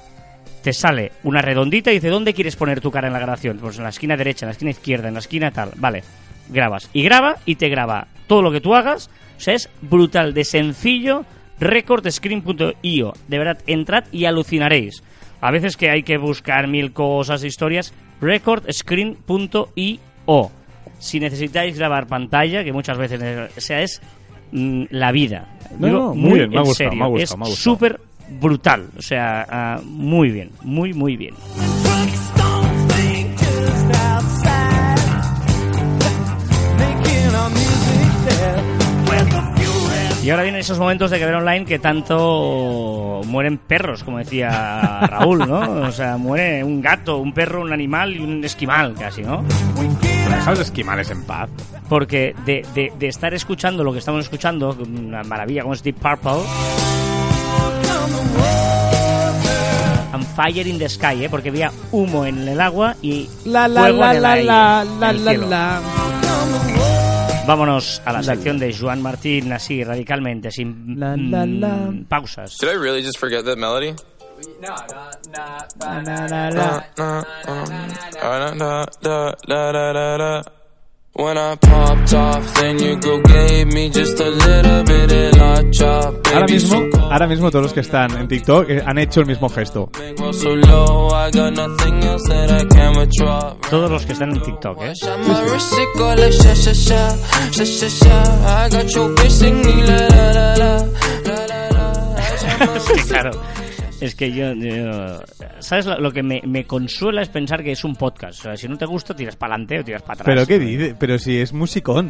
[0.63, 3.59] Te sale una redondita y dice, ¿dónde quieres poner tu cara en la grabación?
[3.59, 5.71] Pues en la esquina derecha, en la esquina izquierda, en la esquina tal.
[5.77, 6.03] Vale,
[6.49, 6.89] grabas.
[6.93, 9.11] Y graba y te graba todo lo que tú hagas.
[9.37, 11.25] O sea, es brutal, de sencillo.
[11.59, 13.13] Recordscreen.io.
[13.29, 15.03] De verdad, entrad y alucinaréis.
[15.41, 17.93] A veces que hay que buscar mil cosas, historias.
[18.21, 20.51] Recordscreen.io.
[20.99, 23.21] Si necesitáis grabar pantalla, que muchas veces,
[23.57, 24.01] sea, es
[24.53, 25.47] la vida.
[25.79, 27.11] No, Digo, no, muy muy bien, me ha en gustado, serio.
[27.11, 27.57] me es me gustado.
[27.57, 28.01] súper
[28.41, 28.89] brutal.
[28.99, 31.35] O sea, ah, muy bien, muy, muy bien.
[40.25, 45.01] Y ahora vienen esos momentos de que ver online que tanto mueren perros, como decía
[45.09, 45.59] Raúl, ¿no?
[45.83, 49.43] O sea, muere un gato, un perro, un animal y un esquimal casi, ¿no?
[50.31, 51.51] Deja los esquimales en paz.
[51.93, 55.97] Porque de, de- de estar escuchando lo que estamos escuchando, una maravilla como es Deep
[55.97, 56.41] Purple,
[60.15, 61.29] and Fire in the Sky, ¿eh?
[61.29, 64.47] porque había humo en el agua y La la fuego la en el la aire,
[64.47, 65.49] la en la el la cielo.
[65.51, 65.81] la.
[67.47, 71.69] Vámonos a la sección de Joan Martín, así radicalmente, sin La, la, la.
[71.69, 72.57] mm, pausas.
[72.59, 73.95] Did I really just forget that melody?
[86.33, 89.51] Ahora mismo, ahora mismo todos los que están en TikTok eh, han hecho el mismo
[89.51, 89.91] gesto.
[89.93, 93.55] bankroll so low, I got nothing else that I can withdraw.
[93.69, 94.93] Todos los que están en TikTok, ¿eh?
[94.93, 95.03] Es
[102.95, 103.31] que claro,
[104.03, 105.21] es que yo, yo-
[105.61, 105.87] ¿sabes?
[105.87, 108.41] Lo, lo que me, me consuela es pensar que es un podcast.
[108.41, 110.27] O sea, si no te gusta, tiras para adelante o tiras para atrás.
[110.27, 112.09] Pero qué dice, pero si es musicón.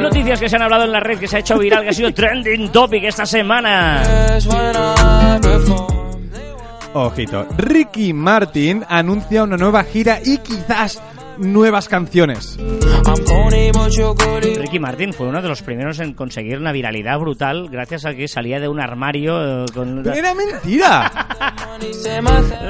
[0.00, 1.92] Noticias que se han hablado en la red, que se ha hecho viral, que ha
[1.92, 4.02] sido trending topic esta semana.
[6.94, 7.46] Ojito.
[7.58, 11.00] Ricky Martin anuncia una nueva gira y quizás
[11.38, 12.58] nuevas canciones.
[14.58, 18.28] Ricky Martin fue uno de los primeros en conseguir una viralidad brutal gracias a que
[18.28, 21.10] salía de un armario eh, con Pero era mentira.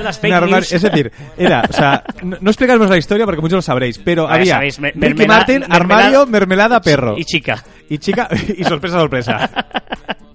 [0.02, 0.72] Las fake news.
[0.72, 4.24] es decir, era, o sea, no, no explicaremos la historia porque muchos lo sabréis, pero
[4.24, 7.14] Vale, había sabéis, me- Ricky Martin, mermelada- armario, mermelada, perro.
[7.16, 7.62] y chica.
[7.88, 9.50] Y chica, y sorpresa, sorpresa.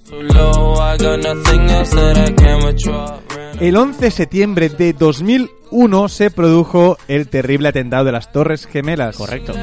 [3.59, 9.16] El 11 de septiembre de 2001 se produjo el terrible atentado de las Torres Gemelas.
[9.16, 9.53] Correcto.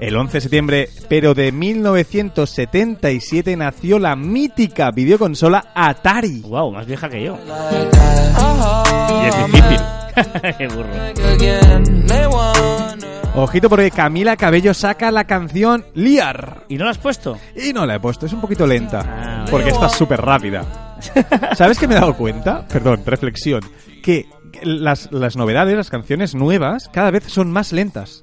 [0.00, 6.40] El 11 de septiembre, pero de 1977, nació la mítica videoconsola Atari.
[6.40, 7.38] Wow, más vieja que yo.
[9.10, 9.78] Y es difícil.
[10.58, 10.88] Qué burro.
[13.34, 16.64] Ojito porque Camila Cabello saca la canción Liar.
[16.70, 17.36] ¿Y no la has puesto?
[17.54, 19.04] Y no la he puesto, es un poquito lenta.
[19.06, 20.96] Ah, porque está súper rápida.
[21.54, 22.66] ¿Sabes qué me he dado cuenta?
[22.68, 23.60] Perdón, reflexión.
[24.02, 24.24] Que
[24.62, 28.22] las, las novedades, las canciones nuevas, cada vez son más lentas.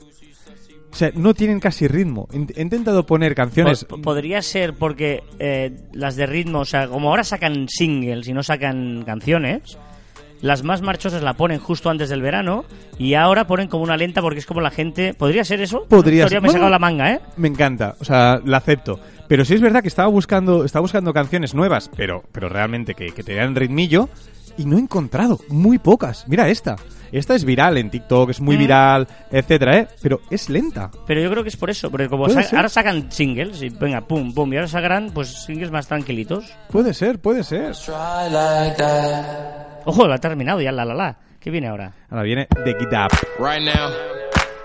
[0.92, 2.28] O sea, no tienen casi ritmo.
[2.32, 3.84] He intentado poner canciones...
[3.86, 8.34] Po- Podría ser porque eh, las de ritmo, o sea, como ahora sacan singles y
[8.34, 9.78] no sacan canciones,
[10.42, 12.64] las más marchosas la ponen justo antes del verano
[12.98, 15.14] y ahora ponen como una lenta porque es como la gente.
[15.14, 15.86] ¿Podría ser eso?
[15.90, 16.42] Podría ser.
[16.42, 17.20] Me he sacado la manga, ¿eh?
[17.36, 19.00] Me encanta, o sea, la acepto.
[19.28, 23.08] Pero sí es verdad que estaba buscando, estaba buscando canciones nuevas, pero, pero realmente que,
[23.08, 24.10] que tenían ritmillo,
[24.58, 26.26] y no he encontrado, muy pocas.
[26.28, 26.76] Mira esta.
[27.12, 28.60] Esta es viral en TikTok, es muy Mm.
[28.60, 29.88] viral, etcétera, ¿eh?
[30.02, 30.92] Pero es lenta.
[31.06, 32.58] Pero yo creo que es por eso, porque como sa- ser.
[32.58, 36.46] ahora sacan singles y venga, pum, pum, y ahora sacarán pues singles más tranquilitos.
[36.70, 37.72] Puede ser, puede ser.
[39.86, 41.16] Ojo, la ha terminado ya, la la la.
[41.40, 41.94] ¿Qué viene ahora?
[42.10, 43.12] Ahora viene The Get Up.
[43.40, 43.90] Right now,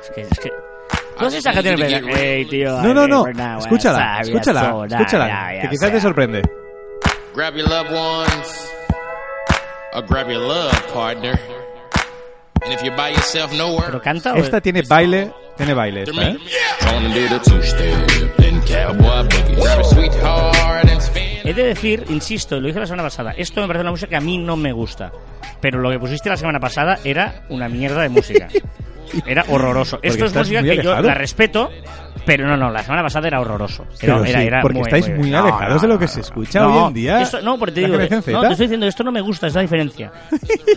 [0.03, 0.51] Es que, es que...
[1.19, 1.81] ¿Tú has esa canción?
[1.81, 3.25] Ey, tío, No, no, no.
[3.59, 5.59] Escúchala, sabía escúchala, escúchala.
[5.63, 6.43] Que quizás te sorprende.
[7.37, 8.71] grab your loved ones,
[9.95, 11.39] or grab your love partner.
[12.65, 14.37] And if you're by yourself nowhere, ¿Pero canta o...?
[14.37, 16.39] Esta tiene baile, tiene baile esta, ¿eh?
[21.45, 24.17] He de decir, insisto, lo dije la semana pasada, esto me parece una música que
[24.17, 25.11] a mí no me gusta.
[25.61, 28.49] Pero lo que pusiste la semana pasada era una mierda de música.
[29.27, 29.99] Era horroroso.
[30.03, 31.71] Esto es música que yo la respeto,
[32.25, 33.83] pero no, no, la semana pasada era horroroso.
[33.85, 36.05] Era, Pero era- sí, era porque estáis muy no, alejados no, de lo no, que
[36.07, 36.23] no, se no.
[36.25, 37.21] escucha No, hoy en día.
[37.23, 39.63] esto- no, porque te digo, no, te estoy diciendo, esto no me gusta, es la
[39.63, 40.13] diferencia.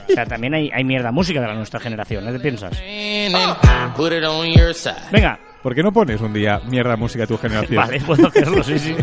[0.09, 2.31] o sea, también hay, hay mierda música de la nuestra generación, ¿eh?
[2.33, 2.71] ¿Qué piensas?
[2.79, 4.95] And put it on your side.
[5.11, 7.77] Venga, ¿Por qué no pones un día mierda música a tu generación?
[7.77, 8.95] vale, puedo hacerlo, sí, sí.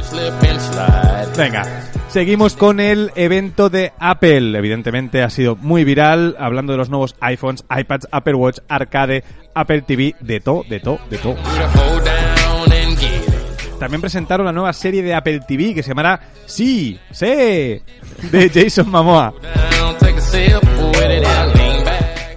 [1.36, 1.64] Venga,
[2.06, 4.56] seguimos con el evento de Apple.
[4.56, 9.24] Evidentemente ha sido muy viral, hablando de los nuevos iPhones, iPads, Apple Watch, Arcade,
[9.56, 11.34] Apple TV, de todo, de todo, de todo.
[13.80, 18.88] También presentaron la nueva serie de Apple TV que se llamará Sí, sí, de Jason
[18.88, 19.34] Momoa.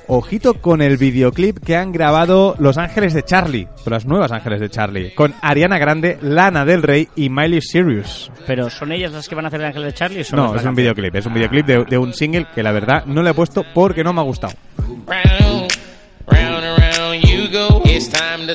[0.08, 4.70] Ojito con el videoclip que han grabado Los Ángeles de Charlie, las nuevas Ángeles de
[4.70, 8.32] Charlie, con Ariana Grande, Lana del Rey y Miley Cyrus.
[8.46, 10.22] Pero ¿son ellas las que van a hacer el Ángel de Charlie?
[10.22, 12.72] o son No, es un videoclip, es un videoclip de, de un single que la
[12.72, 14.54] verdad no le he puesto porque no me ha gustado.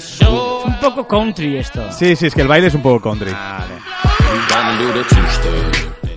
[0.01, 0.63] Show.
[0.65, 1.91] Un poco country esto.
[1.93, 3.33] Sí, sí, es que el baile es un poco country.
[3.33, 3.75] Vale.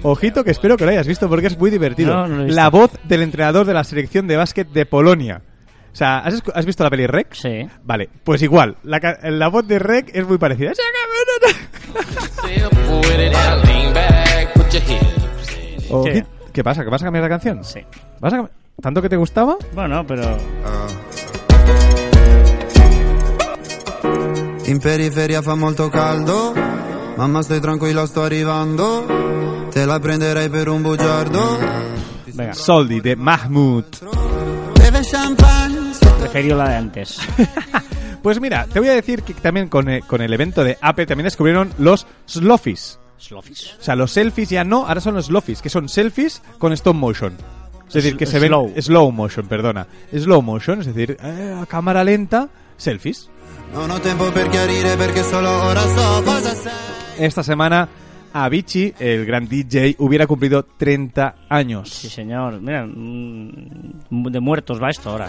[0.04, 2.14] Ojito que espero que lo hayas visto porque es muy divertido.
[2.14, 2.62] No, no lo he visto.
[2.62, 5.42] la voz del entrenador de la selección de básquet de Polonia.
[5.92, 7.34] O sea, ¿has, escu- has visto la peli Rec?
[7.34, 7.68] Sí.
[7.84, 10.74] Vale, pues igual, la, ca- la voz de Rec es muy parecida.
[16.54, 16.84] ¿Qué pasa?
[16.84, 17.64] ¿Que vas a cambiar la canción?
[17.64, 17.80] Sí.
[18.20, 18.50] ¿Vas a cam-
[18.82, 19.56] ¿Tanto que te gustaba?
[19.74, 20.38] Bueno, pero...
[24.66, 26.54] In periferia fa molto caldo,
[27.18, 29.06] mamma stai tranquilla sto arrivando,
[29.74, 31.58] te la prenderei per un bugiardo.
[32.34, 33.86] Venga, Soldi, de Mahmoud.
[36.20, 37.18] Prefiero la de antes.
[38.24, 41.06] Pues mira, te voy a decir que también con el, con el evento de Apple
[41.06, 42.98] también descubrieron los Sloffies.
[43.20, 43.76] Sloffies.
[43.78, 46.96] O sea, los selfies ya no, ahora son los Sloffies, que son selfies con stop
[46.96, 47.36] motion.
[47.90, 48.48] Es decir, que se ven...
[48.48, 48.74] Slow.
[48.80, 49.88] Slow motion, perdona.
[50.18, 52.48] Slow motion, es decir, eh, a cámara lenta,
[52.78, 53.30] selfies.
[56.56, 57.26] sei.
[57.26, 57.90] Esta semana
[58.34, 61.90] Avicii, el gran DJ, hubiera cumplido 30 años.
[61.90, 62.60] Sí, señor.
[62.60, 63.52] Mira, mm,
[64.32, 65.28] de muertos va esto ahora.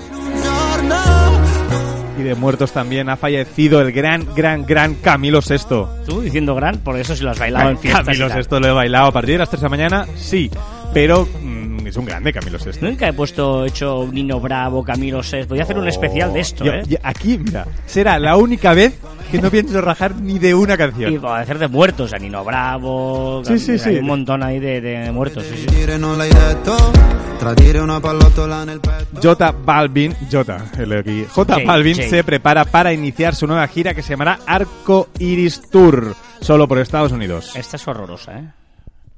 [2.19, 5.91] Y de muertos también ha fallecido el gran, gran, gran Camilo Sesto.
[6.07, 8.29] Tú diciendo gran, por eso si lo has bailado en fiestas Camilo.
[8.31, 10.49] Sesto lo he bailado a partir de las 3 de la mañana, sí.
[10.93, 12.87] Pero mm, es un grande Camilo Sesto.
[12.87, 15.49] Nunca he puesto hecho Nino Bravo, Camilo Sés.
[15.49, 16.83] Voy a hacer un especial de esto, Yo- ¿eh?
[17.03, 18.97] aquí, mira, será la única vez
[19.35, 21.21] que no pienso rajar ni de una Y canción.
[21.21, 23.43] voy a hacer de muertos, a Nino Bravo.
[23.45, 23.91] Sí, sí, hay sí.
[23.99, 25.45] un montón ahí de, de muertos.
[25.45, 25.67] Sí, sí.
[25.75, 26.77] Dire non l'hai detto,
[27.39, 29.19] tradire una pallottola nel petto.
[29.21, 31.27] J Balvin, J, el de aquí.
[31.29, 36.15] J Balvin se prepara para iniciar su nueva gira que se llamará Arco Iris Tour,
[36.41, 37.57] solo por Estados Unidos.
[37.57, 38.45] Esta es horrorosa, ¿eh?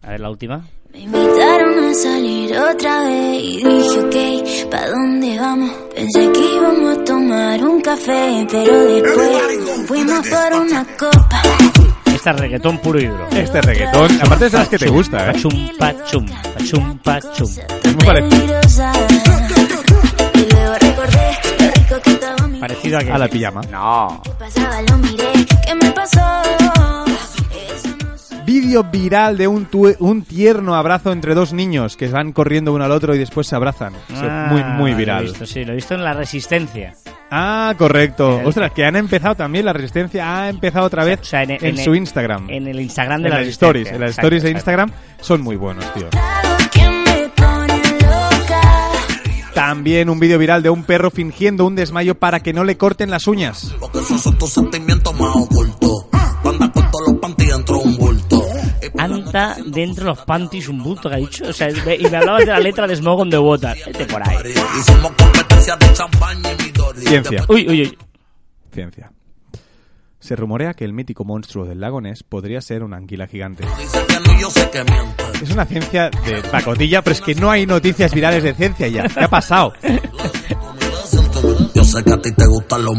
[0.03, 0.65] A ver, la última.
[0.97, 5.71] Me invitaron a salir otra vez y dije, ok, ¿pa' dónde vamos?
[5.95, 11.43] Pensé que íbamos a tomar un café, pero después fuimos por una copa.
[12.07, 13.29] Esta es reggaetón puro y duro.
[13.31, 15.33] Este reggaetón, aparte es de las que te gusta, ¿eh?
[15.35, 17.49] Pachum, pachum, pachum, pachum.
[17.85, 18.61] Es muy parecido
[22.59, 23.13] Parecido a que...
[23.13, 23.61] a la pijama.
[23.71, 24.23] No.
[24.25, 24.81] ¿Qué pasaba?
[24.81, 25.33] Lo miré,
[25.67, 27.06] ¿qué me pasó?
[28.59, 32.85] Vídeo viral de un, tue- un tierno abrazo entre dos niños que van corriendo uno
[32.85, 33.93] al otro y después se abrazan.
[34.09, 35.25] Sea, muy, muy Ah, Lo viral.
[35.25, 36.95] he visto, sí, lo he visto en La Resistencia.
[37.31, 38.41] Ah, correcto.
[38.41, 41.51] El- Ostras, que han empezado también, la resistencia ha empezado otra vez O sea, en,
[41.51, 42.49] en, en- su Instagram.
[42.49, 43.95] En el Instagram de En La las stories, Resistencia.
[43.95, 44.71] en las Exacto, stories de exacto.
[44.71, 44.91] Instagram
[45.21, 46.09] son muy buenos, tío.
[49.55, 53.11] También un vídeo viral de un perro fingiendo un desmayo para que no le corten
[53.11, 53.75] las uñas.
[53.81, 54.01] Porque
[59.15, 61.45] Anta dentro de los panties un bulto que ha dicho.
[61.49, 63.77] O sea, me- y me hablabas de la letra de Smog on the Water.
[63.87, 64.37] Vete por ahí.
[66.97, 67.45] Ciencia.
[67.49, 67.99] Uy, uy, uy.
[68.73, 69.13] Ciencia.
[70.19, 73.65] Se rumorea que el mítico monstruo del lago Ness podría ser una anguila gigante.
[75.43, 79.09] Es una ciencia de pacotilla, pero es que no hay noticias virales de ciencia ya.
[79.09, 79.73] ¿Qué ha pasado?
[81.97, 82.95] Sé que a ti te gustan los.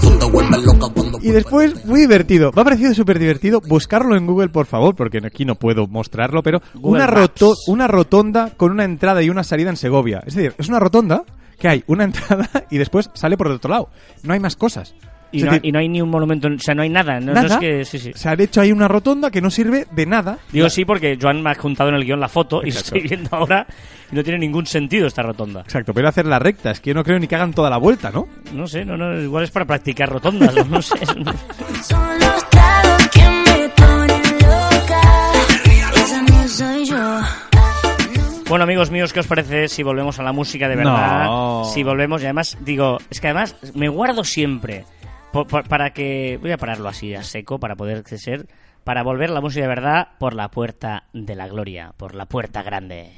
[0.00, 1.18] Tú te vuelves loca cuando...
[1.22, 2.50] Y después, muy divertido.
[2.54, 3.60] Me ha parecido súper divertido.
[3.66, 7.86] Buscarlo en Google, por favor, porque aquí no puedo mostrarlo, pero Google una, roto- una
[7.88, 10.22] rotonda con una entrada y una salida en Segovia.
[10.26, 11.24] Es decir, es una rotonda
[11.58, 13.88] que hay una entrada y después sale por el otro lado.
[14.22, 14.94] No hay más cosas.
[15.32, 17.20] Y no, y no hay ni un monumento, o sea, no hay nada.
[17.20, 17.54] No, no nada.
[17.54, 18.12] es que, sí, sí.
[18.14, 20.38] Se ha hecho ahí una rotonda que no sirve de nada.
[20.52, 22.96] Digo sí porque Joan me ha juntado en el guion la foto y Exacto.
[22.96, 23.66] estoy viendo ahora
[24.10, 25.60] y no tiene ningún sentido esta rotonda.
[25.60, 26.70] Exacto, pero hacer la recta.
[26.70, 28.28] Es que yo no creo ni que hagan toda la vuelta, ¿no?
[28.52, 30.94] No sé, no, no, igual es para practicar rotondas, no, no sé.
[31.06, 35.32] Son los tragos que me ponen loca.
[35.94, 37.20] Esa no soy yo.
[38.48, 41.24] Bueno, amigos míos, ¿qué os parece si volvemos a la música de verdad?
[41.24, 41.64] No.
[41.74, 44.84] Si volvemos, y además, digo, es que además me guardo siempre
[45.44, 46.38] para que.
[46.40, 48.46] Voy a pararlo así, a seco, para poder ser.
[48.84, 52.62] Para volver la música de verdad por la puerta de la gloria, por la puerta
[52.62, 53.12] grande.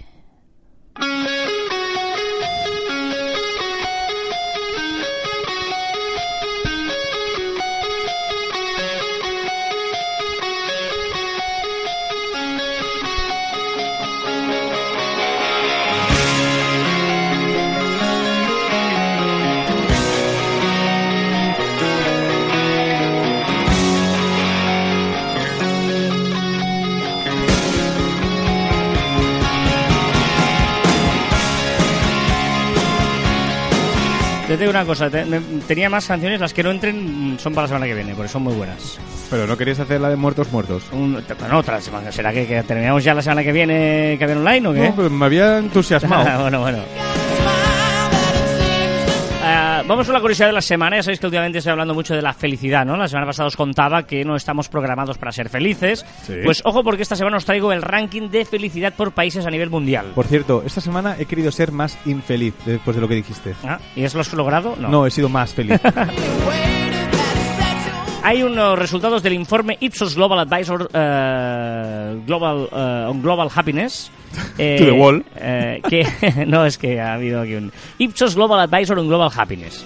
[34.48, 37.52] Te digo una cosa, te- me- tenía más canciones, las que no entren mm, son
[37.54, 38.98] para la semana que viene, porque son muy buenas.
[39.28, 40.84] Pero no queréis hacer la de muertos muertos.
[40.90, 44.36] Un, bueno, otra semana, ¿será que, que terminamos ya la semana que viene que había
[44.38, 44.80] online o qué?
[44.88, 46.40] No, pero me había entusiasmado.
[46.40, 46.78] bueno, bueno.
[49.88, 50.96] Vamos con la curiosidad de la semana.
[50.96, 52.94] Ya sabéis que últimamente estoy hablando mucho de la felicidad, ¿no?
[52.94, 56.04] La semana pasada os contaba que no estamos programados para ser felices.
[56.26, 56.34] Sí.
[56.44, 59.70] Pues ojo, porque esta semana os traigo el ranking de felicidad por países a nivel
[59.70, 60.12] mundial.
[60.14, 63.54] Por cierto, esta semana he querido ser más infeliz después de lo que dijiste.
[63.64, 64.76] Ah, ¿Y eso lo has logrado?
[64.76, 65.80] No, he sido más feliz.
[68.28, 74.10] Hay unos resultados del informe Ipsos Global Advisor eh, Global, eh, on Global Happiness.
[74.58, 75.24] eh, To the wall.
[75.36, 76.06] eh, que,
[76.46, 77.72] no, es que ha habido aquí un...
[77.96, 79.82] Ipsos Global Advisor on Global Happiness.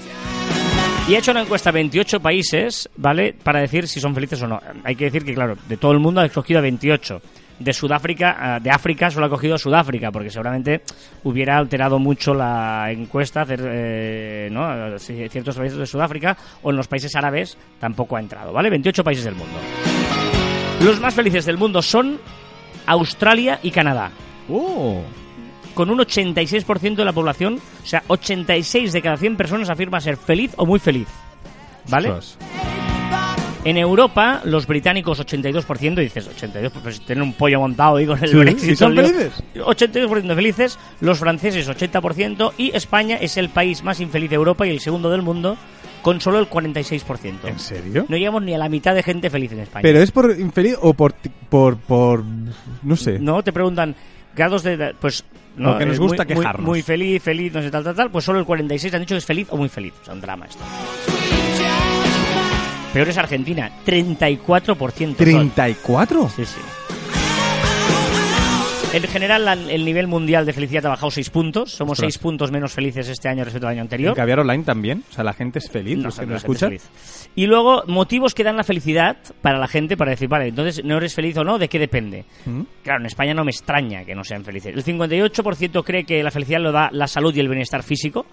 [1.08, 3.32] Y ha hecho una encuesta a 28 países, ¿vale?
[3.32, 4.60] Para decir si son felices o no.
[4.82, 7.22] Hay que decir que, claro, de todo el mundo ha escogido a 28.
[7.62, 10.82] De Sudáfrica, ah, de África solo ha cogido a Sudáfrica, porque seguramente
[11.24, 14.98] hubiera alterado mucho la encuesta, hacer, eh, ¿no?
[14.98, 18.70] ciertos países de Sudáfrica, o en los países árabes tampoco ha entrado, ¿vale?
[18.70, 19.58] 28 países del mundo.
[20.80, 22.18] Los más felices del mundo son
[22.86, 24.10] Australia y Canadá
[24.50, 25.02] ¡Oh!
[25.74, 30.16] con un 86% de la población, o sea, 86 de cada 100 personas afirma ser
[30.16, 31.08] feliz o muy feliz.
[31.88, 32.10] ¿Vale?
[32.10, 32.61] Ostras.
[33.64, 38.20] En Europa, los británicos 82%, y dices 82, pues tienen un pollo montado ahí con
[38.22, 38.70] el Sí, Brexit.
[38.72, 39.42] ¿y son felices?
[39.54, 44.70] 82% felices, los franceses 80% y España es el país más infeliz de Europa y
[44.70, 45.56] el segundo del mundo
[46.02, 47.34] con solo el 46%.
[47.44, 48.04] ¿En serio?
[48.08, 49.82] No llegamos ni a la mitad de gente feliz en España.
[49.82, 51.14] ¿Pero es por infeliz o por,
[51.48, 52.24] por, por...
[52.82, 53.20] no sé?
[53.20, 53.94] No, te preguntan
[54.34, 54.92] grados de...
[55.00, 55.24] Pues...
[55.54, 56.66] No, Porque nos gusta muy, muy- quejarnos.
[56.66, 58.10] Muy, feliz, feliz, no sé, tal, tal, tal.
[58.10, 59.92] Pues solo el 46 han dicho que es feliz o muy feliz.
[60.00, 60.64] O sea, un drama esto.
[62.92, 65.16] Peor es Argentina, 34%.
[65.16, 65.16] solo.
[65.16, 66.28] ¿34?
[66.30, 66.60] Sí, sí.
[68.94, 71.72] En general, el nivel mundial de felicidad ha bajado 6 puntos.
[71.72, 72.12] Somos Ostras.
[72.12, 74.14] 6 puntos menos felices este año respecto al año ¿En anterior.
[74.14, 75.02] Caviar Online también?
[75.10, 76.76] O sea, la gente es feliz, No, los que es escuchan.
[77.34, 80.98] Y luego, motivos que dan la felicidad para la gente para decir, vale, entonces, ¿no
[80.98, 81.56] eres feliz o no?
[81.58, 82.26] ¿De qué depende?
[82.44, 82.60] ¿Mm?
[82.82, 84.74] Claro, en España no me extraña que no sean felices.
[84.76, 88.26] El 58% cree que la felicidad lo da la salud y el bienestar físico.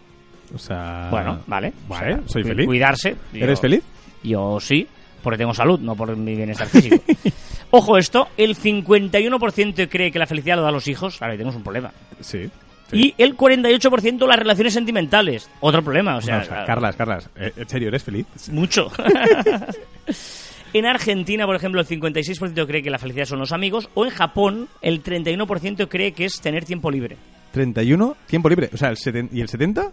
[0.54, 1.08] O sea...
[1.10, 1.72] Bueno, vale.
[1.88, 2.66] Vale, O sea, soy feliz.
[2.66, 3.16] Cuidarse.
[3.34, 3.82] ¿Eres feliz?
[4.24, 4.88] Yo sí,
[5.24, 6.98] porque tengo salud, no por mi bienestar físico.
[7.72, 11.22] Ojo esto, el 51% cree que la felicidad lo da a los hijos.
[11.22, 11.92] Ahora, ahí tenemos un problema.
[12.20, 12.50] Sí.
[12.92, 15.48] Y el 48% las relaciones sentimentales.
[15.60, 18.26] Otro problema, o sea, No, o sea, Carlas, Carlas, eh, ¿en serio eres feliz?
[18.52, 18.92] mucho.
[20.74, 23.90] en Argentina, por ejemplo, el 56% cree que la felicidad son los amigos.
[23.94, 27.18] O en Japón, el 31% cree que es tener tiempo libre.
[27.52, 28.70] 31, tiempo libre.
[28.74, 29.92] O sea, el seten- ¿y el 70?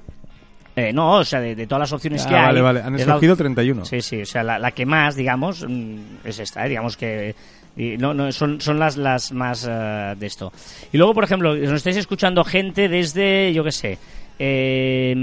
[0.76, 2.44] Eh, no, o sea, de, de todas las opciones Ah, que hay.
[2.46, 2.80] vale, vale.
[2.82, 3.84] Han la- escogido 31.
[3.86, 6.68] Sí, sí, o sea, la, la que más, digamos, mm, es esta, ¿eh?
[6.68, 7.34] digamos que
[7.78, 10.52] y no, no, son, son las, las más eh, de esto.
[10.92, 13.98] Y luego, por ejemplo, nos estáis escuchando gente desde, yo qué sé,
[14.38, 15.14] Eh,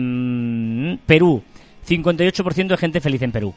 [1.05, 1.43] Perú,
[1.87, 3.53] 58% de gente feliz en Perú.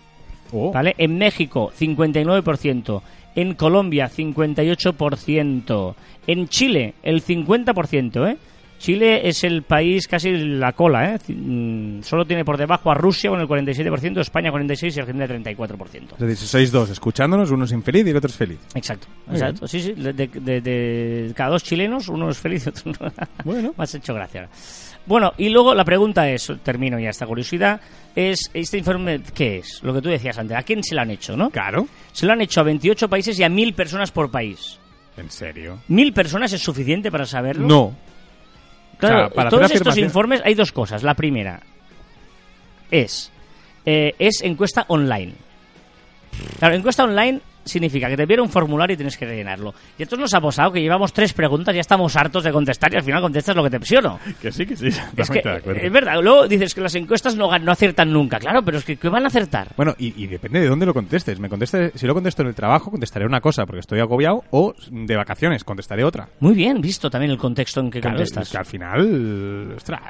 [0.53, 0.73] Oh.
[0.73, 0.95] ¿Vale?
[0.99, 3.03] En México, 59%.
[3.35, 5.95] En Colombia, 58%.
[6.27, 8.37] En Chile, el 50%, ¿eh?
[8.79, 11.19] Chile es el país casi la cola, ¿eh?
[11.33, 16.13] Mm, Solo tiene por debajo a Rusia con el 47%, España 46% y Argentina 34%.
[16.13, 18.59] Es decir, sois dos escuchándonos, uno es infeliz y el otro es feliz.
[18.75, 19.67] Exacto, Muy exacto.
[19.67, 19.93] Sí, sí.
[19.93, 23.13] De, de- de cada dos chilenos, uno es feliz y otro no.
[23.45, 23.75] Bueno.
[23.77, 24.49] Me has hecho gracia.
[25.07, 27.81] Bueno, y luego la pregunta es, termino ya esta curiosidad,
[28.15, 29.81] es, ¿este informe qué es?
[29.83, 31.51] Lo que tú decías antes, ¿a quién se lo han hecho, no?
[31.51, 31.87] Claro.
[32.13, 34.79] Se lo han hecho a 28 países y a 1.000 personas por país.
[35.17, 35.79] ¿En serio?
[35.89, 37.67] ¿Mil personas es suficiente para saberlo?
[37.67, 37.97] No.
[38.99, 41.03] Claro, O sea, para todos estos afirmación- informes hay dos cosas.
[41.03, 41.61] La primera
[42.91, 43.31] es,
[43.85, 45.33] eh, es encuesta online.
[46.59, 49.75] Claro, encuesta online significa que te viene un formulario y tienes que rellenarlo.
[49.99, 52.97] Y entonces nos ha pasado que llevamos tres preguntas, ya estamos hartos de contestar y
[52.97, 54.19] al final contestas lo que te ¿sí o no?
[54.41, 54.89] Que sí, que sí.
[55.17, 55.43] Es que,
[55.91, 59.09] verdad, luego dices que las encuestas no, no aciertan nunca, claro, pero es que ¿qué
[59.11, 59.69] van a acertar?
[59.77, 61.39] Bueno, y, y depende de dónde lo contestes.
[61.39, 64.75] Me conteste, si lo contesto en el trabajo, contestaré una cosa porque estoy agobiado, o
[64.91, 66.29] de vacaciones, contestaré otra.
[66.41, 68.45] Muy bien visto también el contexto en que Claro, contestas.
[68.45, 70.01] es que al final, ostras,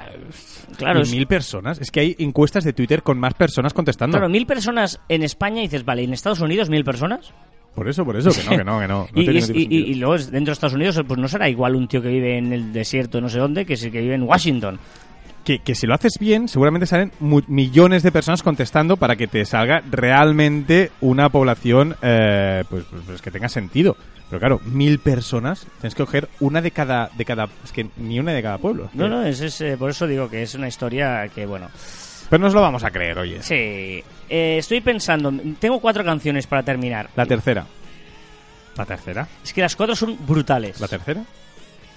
[0.76, 1.80] Claro, es- mil personas.
[1.80, 4.16] Es que hay encuestas de Twitter con más personas contestando.
[4.18, 7.32] Claro, mil personas en España y dices, vale, ¿y en Estados Unidos mil personas?
[7.76, 9.08] Por eso, por eso, que no, que no, que no.
[9.14, 9.86] no y, tiene y- ningún y- sentido.
[9.86, 12.52] y luego dentro de Estados Unidos pues no será igual un tío que vive en
[12.52, 14.80] el desierto no sé dónde que el que vive en Washington.
[15.44, 19.28] que, que si lo haces bien, seguramente salen mu- millones de personas contestando para que
[19.28, 23.96] te salga realmente una población eh, pues, pues- pues que tenga sentido.
[24.28, 28.18] Pero claro, mil personas, tienes que coger una de cada, de cada, es que ni
[28.18, 28.90] una de cada pueblo.
[28.94, 31.68] No, no, es, es, eh, por eso digo que es una historia que, bueno...
[32.28, 33.42] Pero nos lo vamos a creer, oye.
[33.42, 33.54] Sí,
[34.28, 37.08] eh, estoy pensando, tengo cuatro canciones para terminar.
[37.16, 37.64] La tercera.
[38.76, 39.26] ¿La tercera?
[39.44, 40.80] Es que las cuatro son brutales.
[40.80, 41.22] ¿La tercera?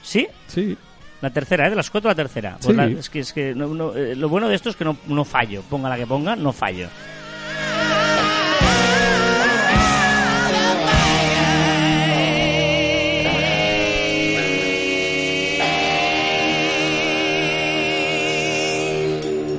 [0.02, 0.28] ¿Sí?
[0.48, 0.78] Sí.
[1.22, 1.70] La tercera, ¿eh?
[1.72, 2.52] De las cuatro la tercera.
[2.62, 2.74] Pues Sí.
[2.74, 4.96] la- es que, es que no- no, eh, lo bueno de esto es que no,
[5.08, 5.62] no fallo.
[5.70, 6.88] Ponga la que ponga, no fallo.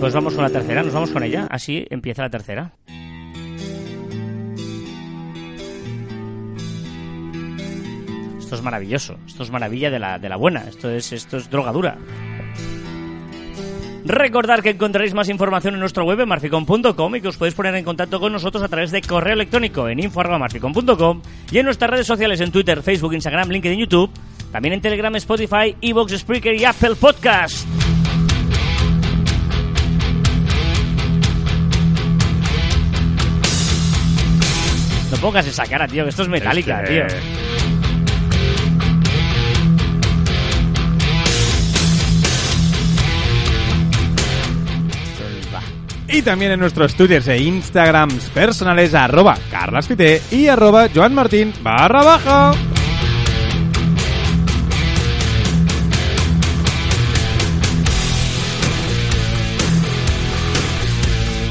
[0.00, 1.46] Pues vamos con la tercera, nos vamos con ella.
[1.50, 2.72] Así empieza la tercera.
[8.38, 9.18] Esto es maravilloso.
[9.26, 10.62] Esto es maravilla de la, de la buena.
[10.62, 11.98] Esto es, esto es droga dura.
[14.06, 17.74] Recordad que encontraréis más información en nuestro web en marficom.com y que os podéis poner
[17.74, 21.22] en contacto con nosotros a través de correo electrónico en info.marficom.com
[21.52, 24.10] y en nuestras redes sociales en Twitter, Facebook, Instagram, LinkedIn, YouTube,
[24.50, 27.66] también en Telegram, Spotify, Evox, Spreaker y Apple Podcast.
[35.10, 38.20] No pongas esa cara, tío, que esto es metálica, Es que- tío.
[46.12, 52.52] Y también en nuestros twitters e instagrams personales arroba carlasfite y arroba joanmartin barra baja.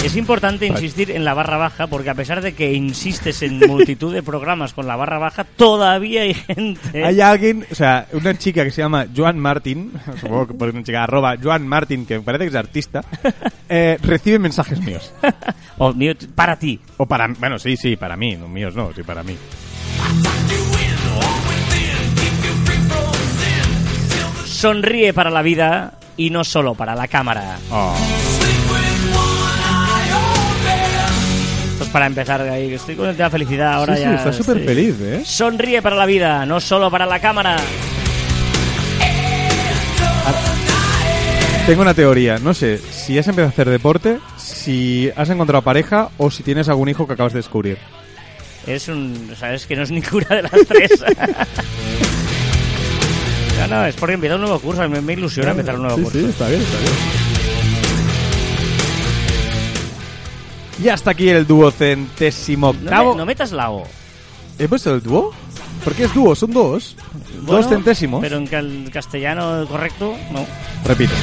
[0.10, 4.12] Es importante insistir en la barra baja porque a pesar de que insistes en multitud
[4.12, 7.05] de programas con la barra baja, todavía hay gente...
[7.05, 10.82] Hay alguien, o sea, una chica que se llama Joan Martin, supongo que por una
[10.82, 13.05] chica arroba Joan Martin, que me parece que es artista,
[13.70, 15.14] eh, recibe mensajes míos.
[15.78, 16.80] Oh, mío, para ti.
[16.97, 19.38] O para, bueno, sí, sí, para mí, no míos no, sí, para mí.
[24.43, 27.60] Sonríe para la vida y no solo para la cámara.
[27.70, 27.95] Oh.
[31.80, 32.73] Esto es para empezar ahí.
[32.73, 34.09] Estoy con el tema felicidad ahora sí, ya.
[34.09, 35.21] sí, está súper feliz, ¿eh?
[35.23, 37.55] Sonríe para la vida, no solo para la cámara.
[41.65, 46.09] Tengo una teoría, no sé si has empezado a hacer deporte, si has encontrado pareja
[46.17, 47.77] o si tienes algún hijo que acabas de descubrir.
[48.67, 49.32] Es un.
[49.39, 50.91] Sabes que no es ninguna de las tres.
[53.61, 54.89] no, no, es porque empieza un nuevo curso.
[54.89, 56.19] Me, me ilusiona empezar un nuevo Sí, curso.
[56.19, 57.38] sí, está bien, está bien.
[60.82, 63.11] Y hasta aquí el duocentésimo No, octavo.
[63.11, 63.84] me- no metas la O.
[64.57, 65.34] ¿He puesto el dúo?
[65.84, 66.36] ¿Por qué es dúo?
[66.36, 66.95] Son dos.
[67.41, 68.21] Bueno, dos centésimos.
[68.21, 70.45] Pero en cal- castellano correcto, no.
[70.86, 71.13] Repito.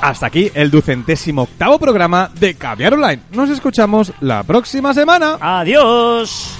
[0.00, 3.22] Hasta aquí el ducentésimo octavo programa de Caviar Online.
[3.32, 5.38] Nos escuchamos la próxima semana.
[5.40, 6.50] Adiós.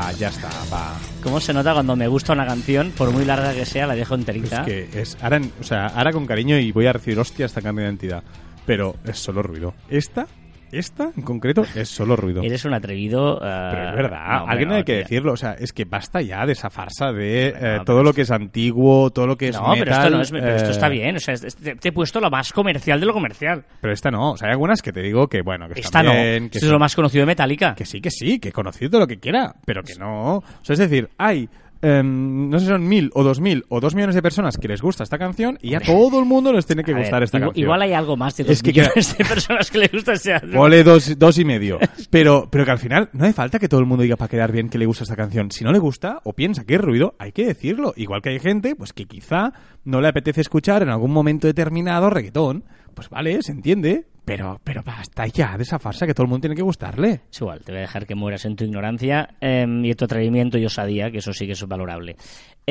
[0.00, 0.96] ¿Cómo se, ya, está, va.
[1.22, 4.14] ¿Cómo se nota cuando me gusta una canción, por muy larga que sea, la dejo
[4.14, 4.64] Es enterita?
[4.64, 7.84] que es ahora, o sea, ahora con cariño y voy a recibir hostia esta cambio
[7.84, 8.22] de identidad.
[8.66, 9.74] Pero es solo ruido.
[9.88, 10.26] Esta,
[10.72, 12.42] esta en concreto es solo ruido.
[12.42, 13.36] Eres un atrevido.
[13.42, 15.32] eh, Pero es verdad, no, alguien no, hay que decirlo.
[15.32, 18.30] O sea, es que basta ya de esa farsa de eh, todo lo que es
[18.30, 20.30] antiguo, todo lo que es No, pero esto no es.
[20.30, 21.16] Pero esto eh, está bien.
[21.16, 23.64] O sea, es- te, te he puesto lo más comercial de lo comercial.
[23.80, 24.32] Pero esta no.
[24.32, 26.12] O sea, hay algunas que te digo que, bueno, que Esta están no.
[26.12, 27.74] bien, que Esto es lo más conocido de Metallica.
[27.74, 30.36] Que sí, que sí, que conocido todo lo que quiera, pero que no.
[30.38, 31.48] O sea, es decir, hay,
[31.82, 34.68] em, no sé si son mil o dos mil o dos millones de personas que
[34.68, 37.22] les gusta esta canción y a todo el mundo les tiene que A ver, gustar
[37.22, 37.64] esta igual, canción.
[37.64, 40.34] igual hay algo más de dos Es que millones de personas que le gusta ese
[40.34, 40.56] álbum.
[40.58, 41.78] Ole dos, dos y medio.
[42.10, 44.50] Pero, pero que al final no hace falta que todo el mundo diga para quedar
[44.52, 45.50] bien que le gusta esta canción.
[45.52, 47.92] Si no le gusta o piensa que es ruido, hay que decirlo.
[47.96, 49.52] Igual que hay gente pues que quizá
[49.84, 52.64] no le apetece escuchar en algún momento determinado reggaetón.
[52.94, 54.06] Pues vale, se entiende.
[54.24, 57.22] Pero, pero basta ya de esa farsa que todo el mundo tiene que gustarle.
[57.30, 60.04] Es igual, te voy a dejar que mueras en tu ignorancia eh, y en tu
[60.04, 62.16] atrevimiento y osadía, que eso sí que es valorable.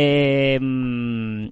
[0.01, 0.57] Eh,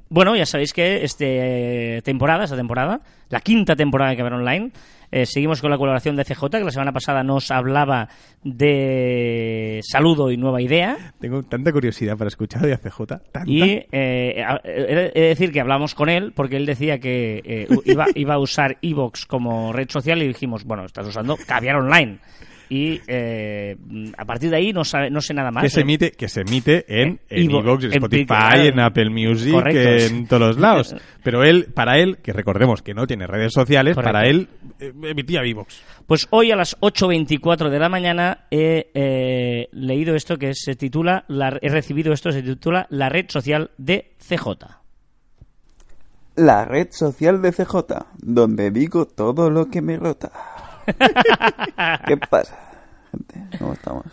[0.09, 4.71] bueno, ya sabéis que este temporada, esta temporada, la quinta temporada de Caber Online,
[5.11, 8.07] eh, seguimos con la colaboración de CJ, que la semana pasada nos hablaba
[8.43, 11.13] de saludo y nueva idea.
[11.19, 13.05] Tengo tanta curiosidad para escuchar de ACJ.
[13.07, 13.43] Tanta.
[13.45, 17.67] Y eh, a- he de decir que hablamos con él porque él decía que eh,
[17.85, 22.19] iba, iba a usar Evox como red social y dijimos, bueno, estás usando Caviar Online.
[22.69, 23.77] Y eh,
[24.17, 25.63] a partir de ahí no, sabe- no sé nada más.
[25.63, 28.61] que se emite que se emite en, En en Evox, en en Spotify, Claro.
[28.63, 29.79] en Apple Music, Correcto.
[30.15, 30.95] en todos los lados.
[31.23, 34.13] Pero él, para él, que recordemos que no tiene redes sociales, Correcto.
[34.13, 34.47] para él
[34.79, 35.81] eh, emitía Evox.
[36.05, 41.23] Pues hoy a las 8.24 de la mañana he eh, leído esto que se titula,
[41.27, 44.47] la- he recibido esto, se titula La red social de CJ.
[46.35, 47.75] La red social de CJ,
[48.19, 50.31] donde digo todo lo que me rota.
[52.07, 52.57] ¿Qué pasa,
[53.11, 53.57] gente?
[53.57, 54.05] ¿Cómo estamos?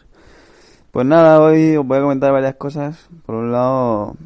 [0.90, 3.08] Pues nada, hoy os voy a comentar varias cosas.
[3.26, 4.16] Por un lado,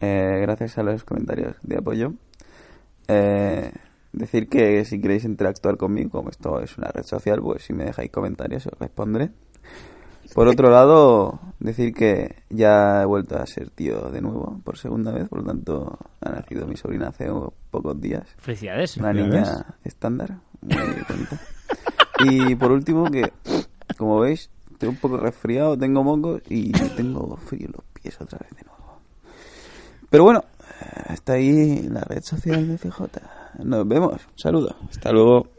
[0.00, 2.12] eh, gracias a los comentarios de apoyo,
[3.08, 3.72] eh,
[4.12, 7.84] decir que si queréis interactuar conmigo, como esto es una red social, pues si me
[7.84, 9.30] dejáis comentarios os respondré.
[10.34, 15.10] Por otro lado, decir que ya he vuelto a ser tío de nuevo, por segunda
[15.10, 17.28] vez, por lo tanto ha nacido mi sobrina hace
[17.70, 18.26] pocos días.
[18.38, 18.96] Felicidades.
[18.98, 20.38] Una niña estándar,
[22.20, 23.32] Y por último, que
[23.96, 28.38] como veis, estoy un poco resfriado, tengo mocos y tengo frío en los pies otra
[28.38, 29.00] vez de nuevo.
[30.10, 30.44] Pero bueno,
[30.80, 33.02] eh, está ahí la red social de CJ.
[33.64, 34.12] Nos vemos.
[34.12, 34.76] Un saludo.
[34.88, 35.48] Hasta luego.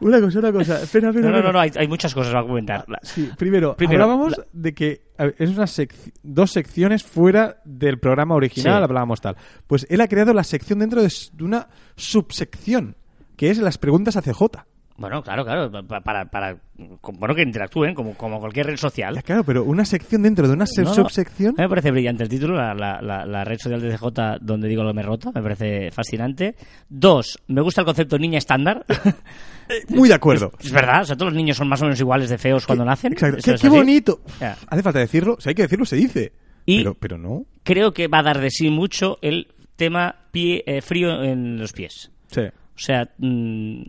[0.00, 0.74] Una cosa, una cosa.
[0.82, 1.30] Espera, espera.
[1.30, 2.84] No, no, no, no, hay, hay muchas cosas para comentar.
[3.02, 7.56] Sí, primero, Primero, hablábamos la- de que a ver, es una sec- dos secciones fuera
[7.64, 8.84] del programa original, Sí.
[8.84, 9.36] hablábamos tal.
[9.66, 12.96] Pues él ha creado la sección dentro de una subsección,
[13.36, 14.64] que es las preguntas a CJ.
[14.96, 16.58] Bueno, claro, claro, pa- para, para,
[17.00, 19.14] con- bueno, que interactúen como, como cualquier red social.
[19.14, 20.94] Ya, claro, pero una sección dentro de una No, no.
[20.94, 21.54] subsección.
[21.56, 24.38] A mí me parece brillante el título, la, la- la- la red social de CJ
[24.42, 26.54] donde digo lo me rota, me parece fascinante.
[26.90, 28.84] Dos, me gusta el concepto niña estándar.
[29.88, 30.52] Muy de acuerdo.
[30.60, 32.84] es verdad, o sea, todos los niños son más o menos iguales de feos cuando
[32.84, 33.12] nacen.
[33.12, 33.54] Exacto.
[33.60, 34.20] Qué, bonito.
[34.68, 35.36] Hace falta decirlo.
[35.40, 36.32] Si hay que decirlo, se dice.
[36.66, 37.46] Y- Pero, pero no.
[37.62, 41.72] Creo que va a dar de sí mucho el tema pie eh, frío en los
[41.72, 42.10] pies.
[42.30, 42.42] Sí.
[42.42, 43.82] O sea, mm,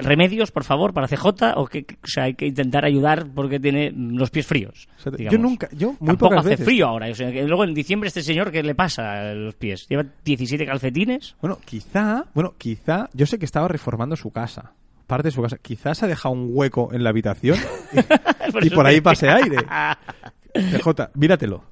[0.00, 3.92] remedios, por favor, para CJ, o que, o sea, hay que intentar ayudar porque tiene
[3.94, 4.88] los pies fríos.
[4.98, 6.64] O sea, yo nunca, yo muy Tampoco pocas hace veces.
[6.66, 7.08] frío ahora.
[7.10, 9.86] O sea, que luego en diciembre este señor, ¿qué le pasa a los pies?
[9.88, 11.36] Lleva 17 calcetines.
[11.40, 14.72] Bueno, quizá, bueno, quizá, yo sé que estaba reformando su casa,
[15.10, 15.58] parte de su casa.
[15.58, 17.58] Quizás ha dejado un hueco en la habitación
[18.62, 19.56] y, por ahí pase aire.
[20.54, 21.64] CJ, míratelo.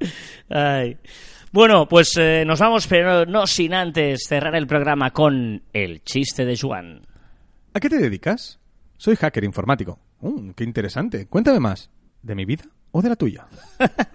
[0.51, 0.99] Ay.
[1.53, 6.45] Bueno, pues eh, nos vamos, pero no sin antes cerrar el programa con el chiste
[6.45, 7.01] de Juan.
[7.72, 8.59] ¿A qué te dedicas?
[8.97, 10.01] Soy hacker informático.
[10.20, 11.26] Mm, qué interesante.
[11.26, 11.91] Cuéntame más.
[12.22, 13.47] ¿De mi vida o de la tuya?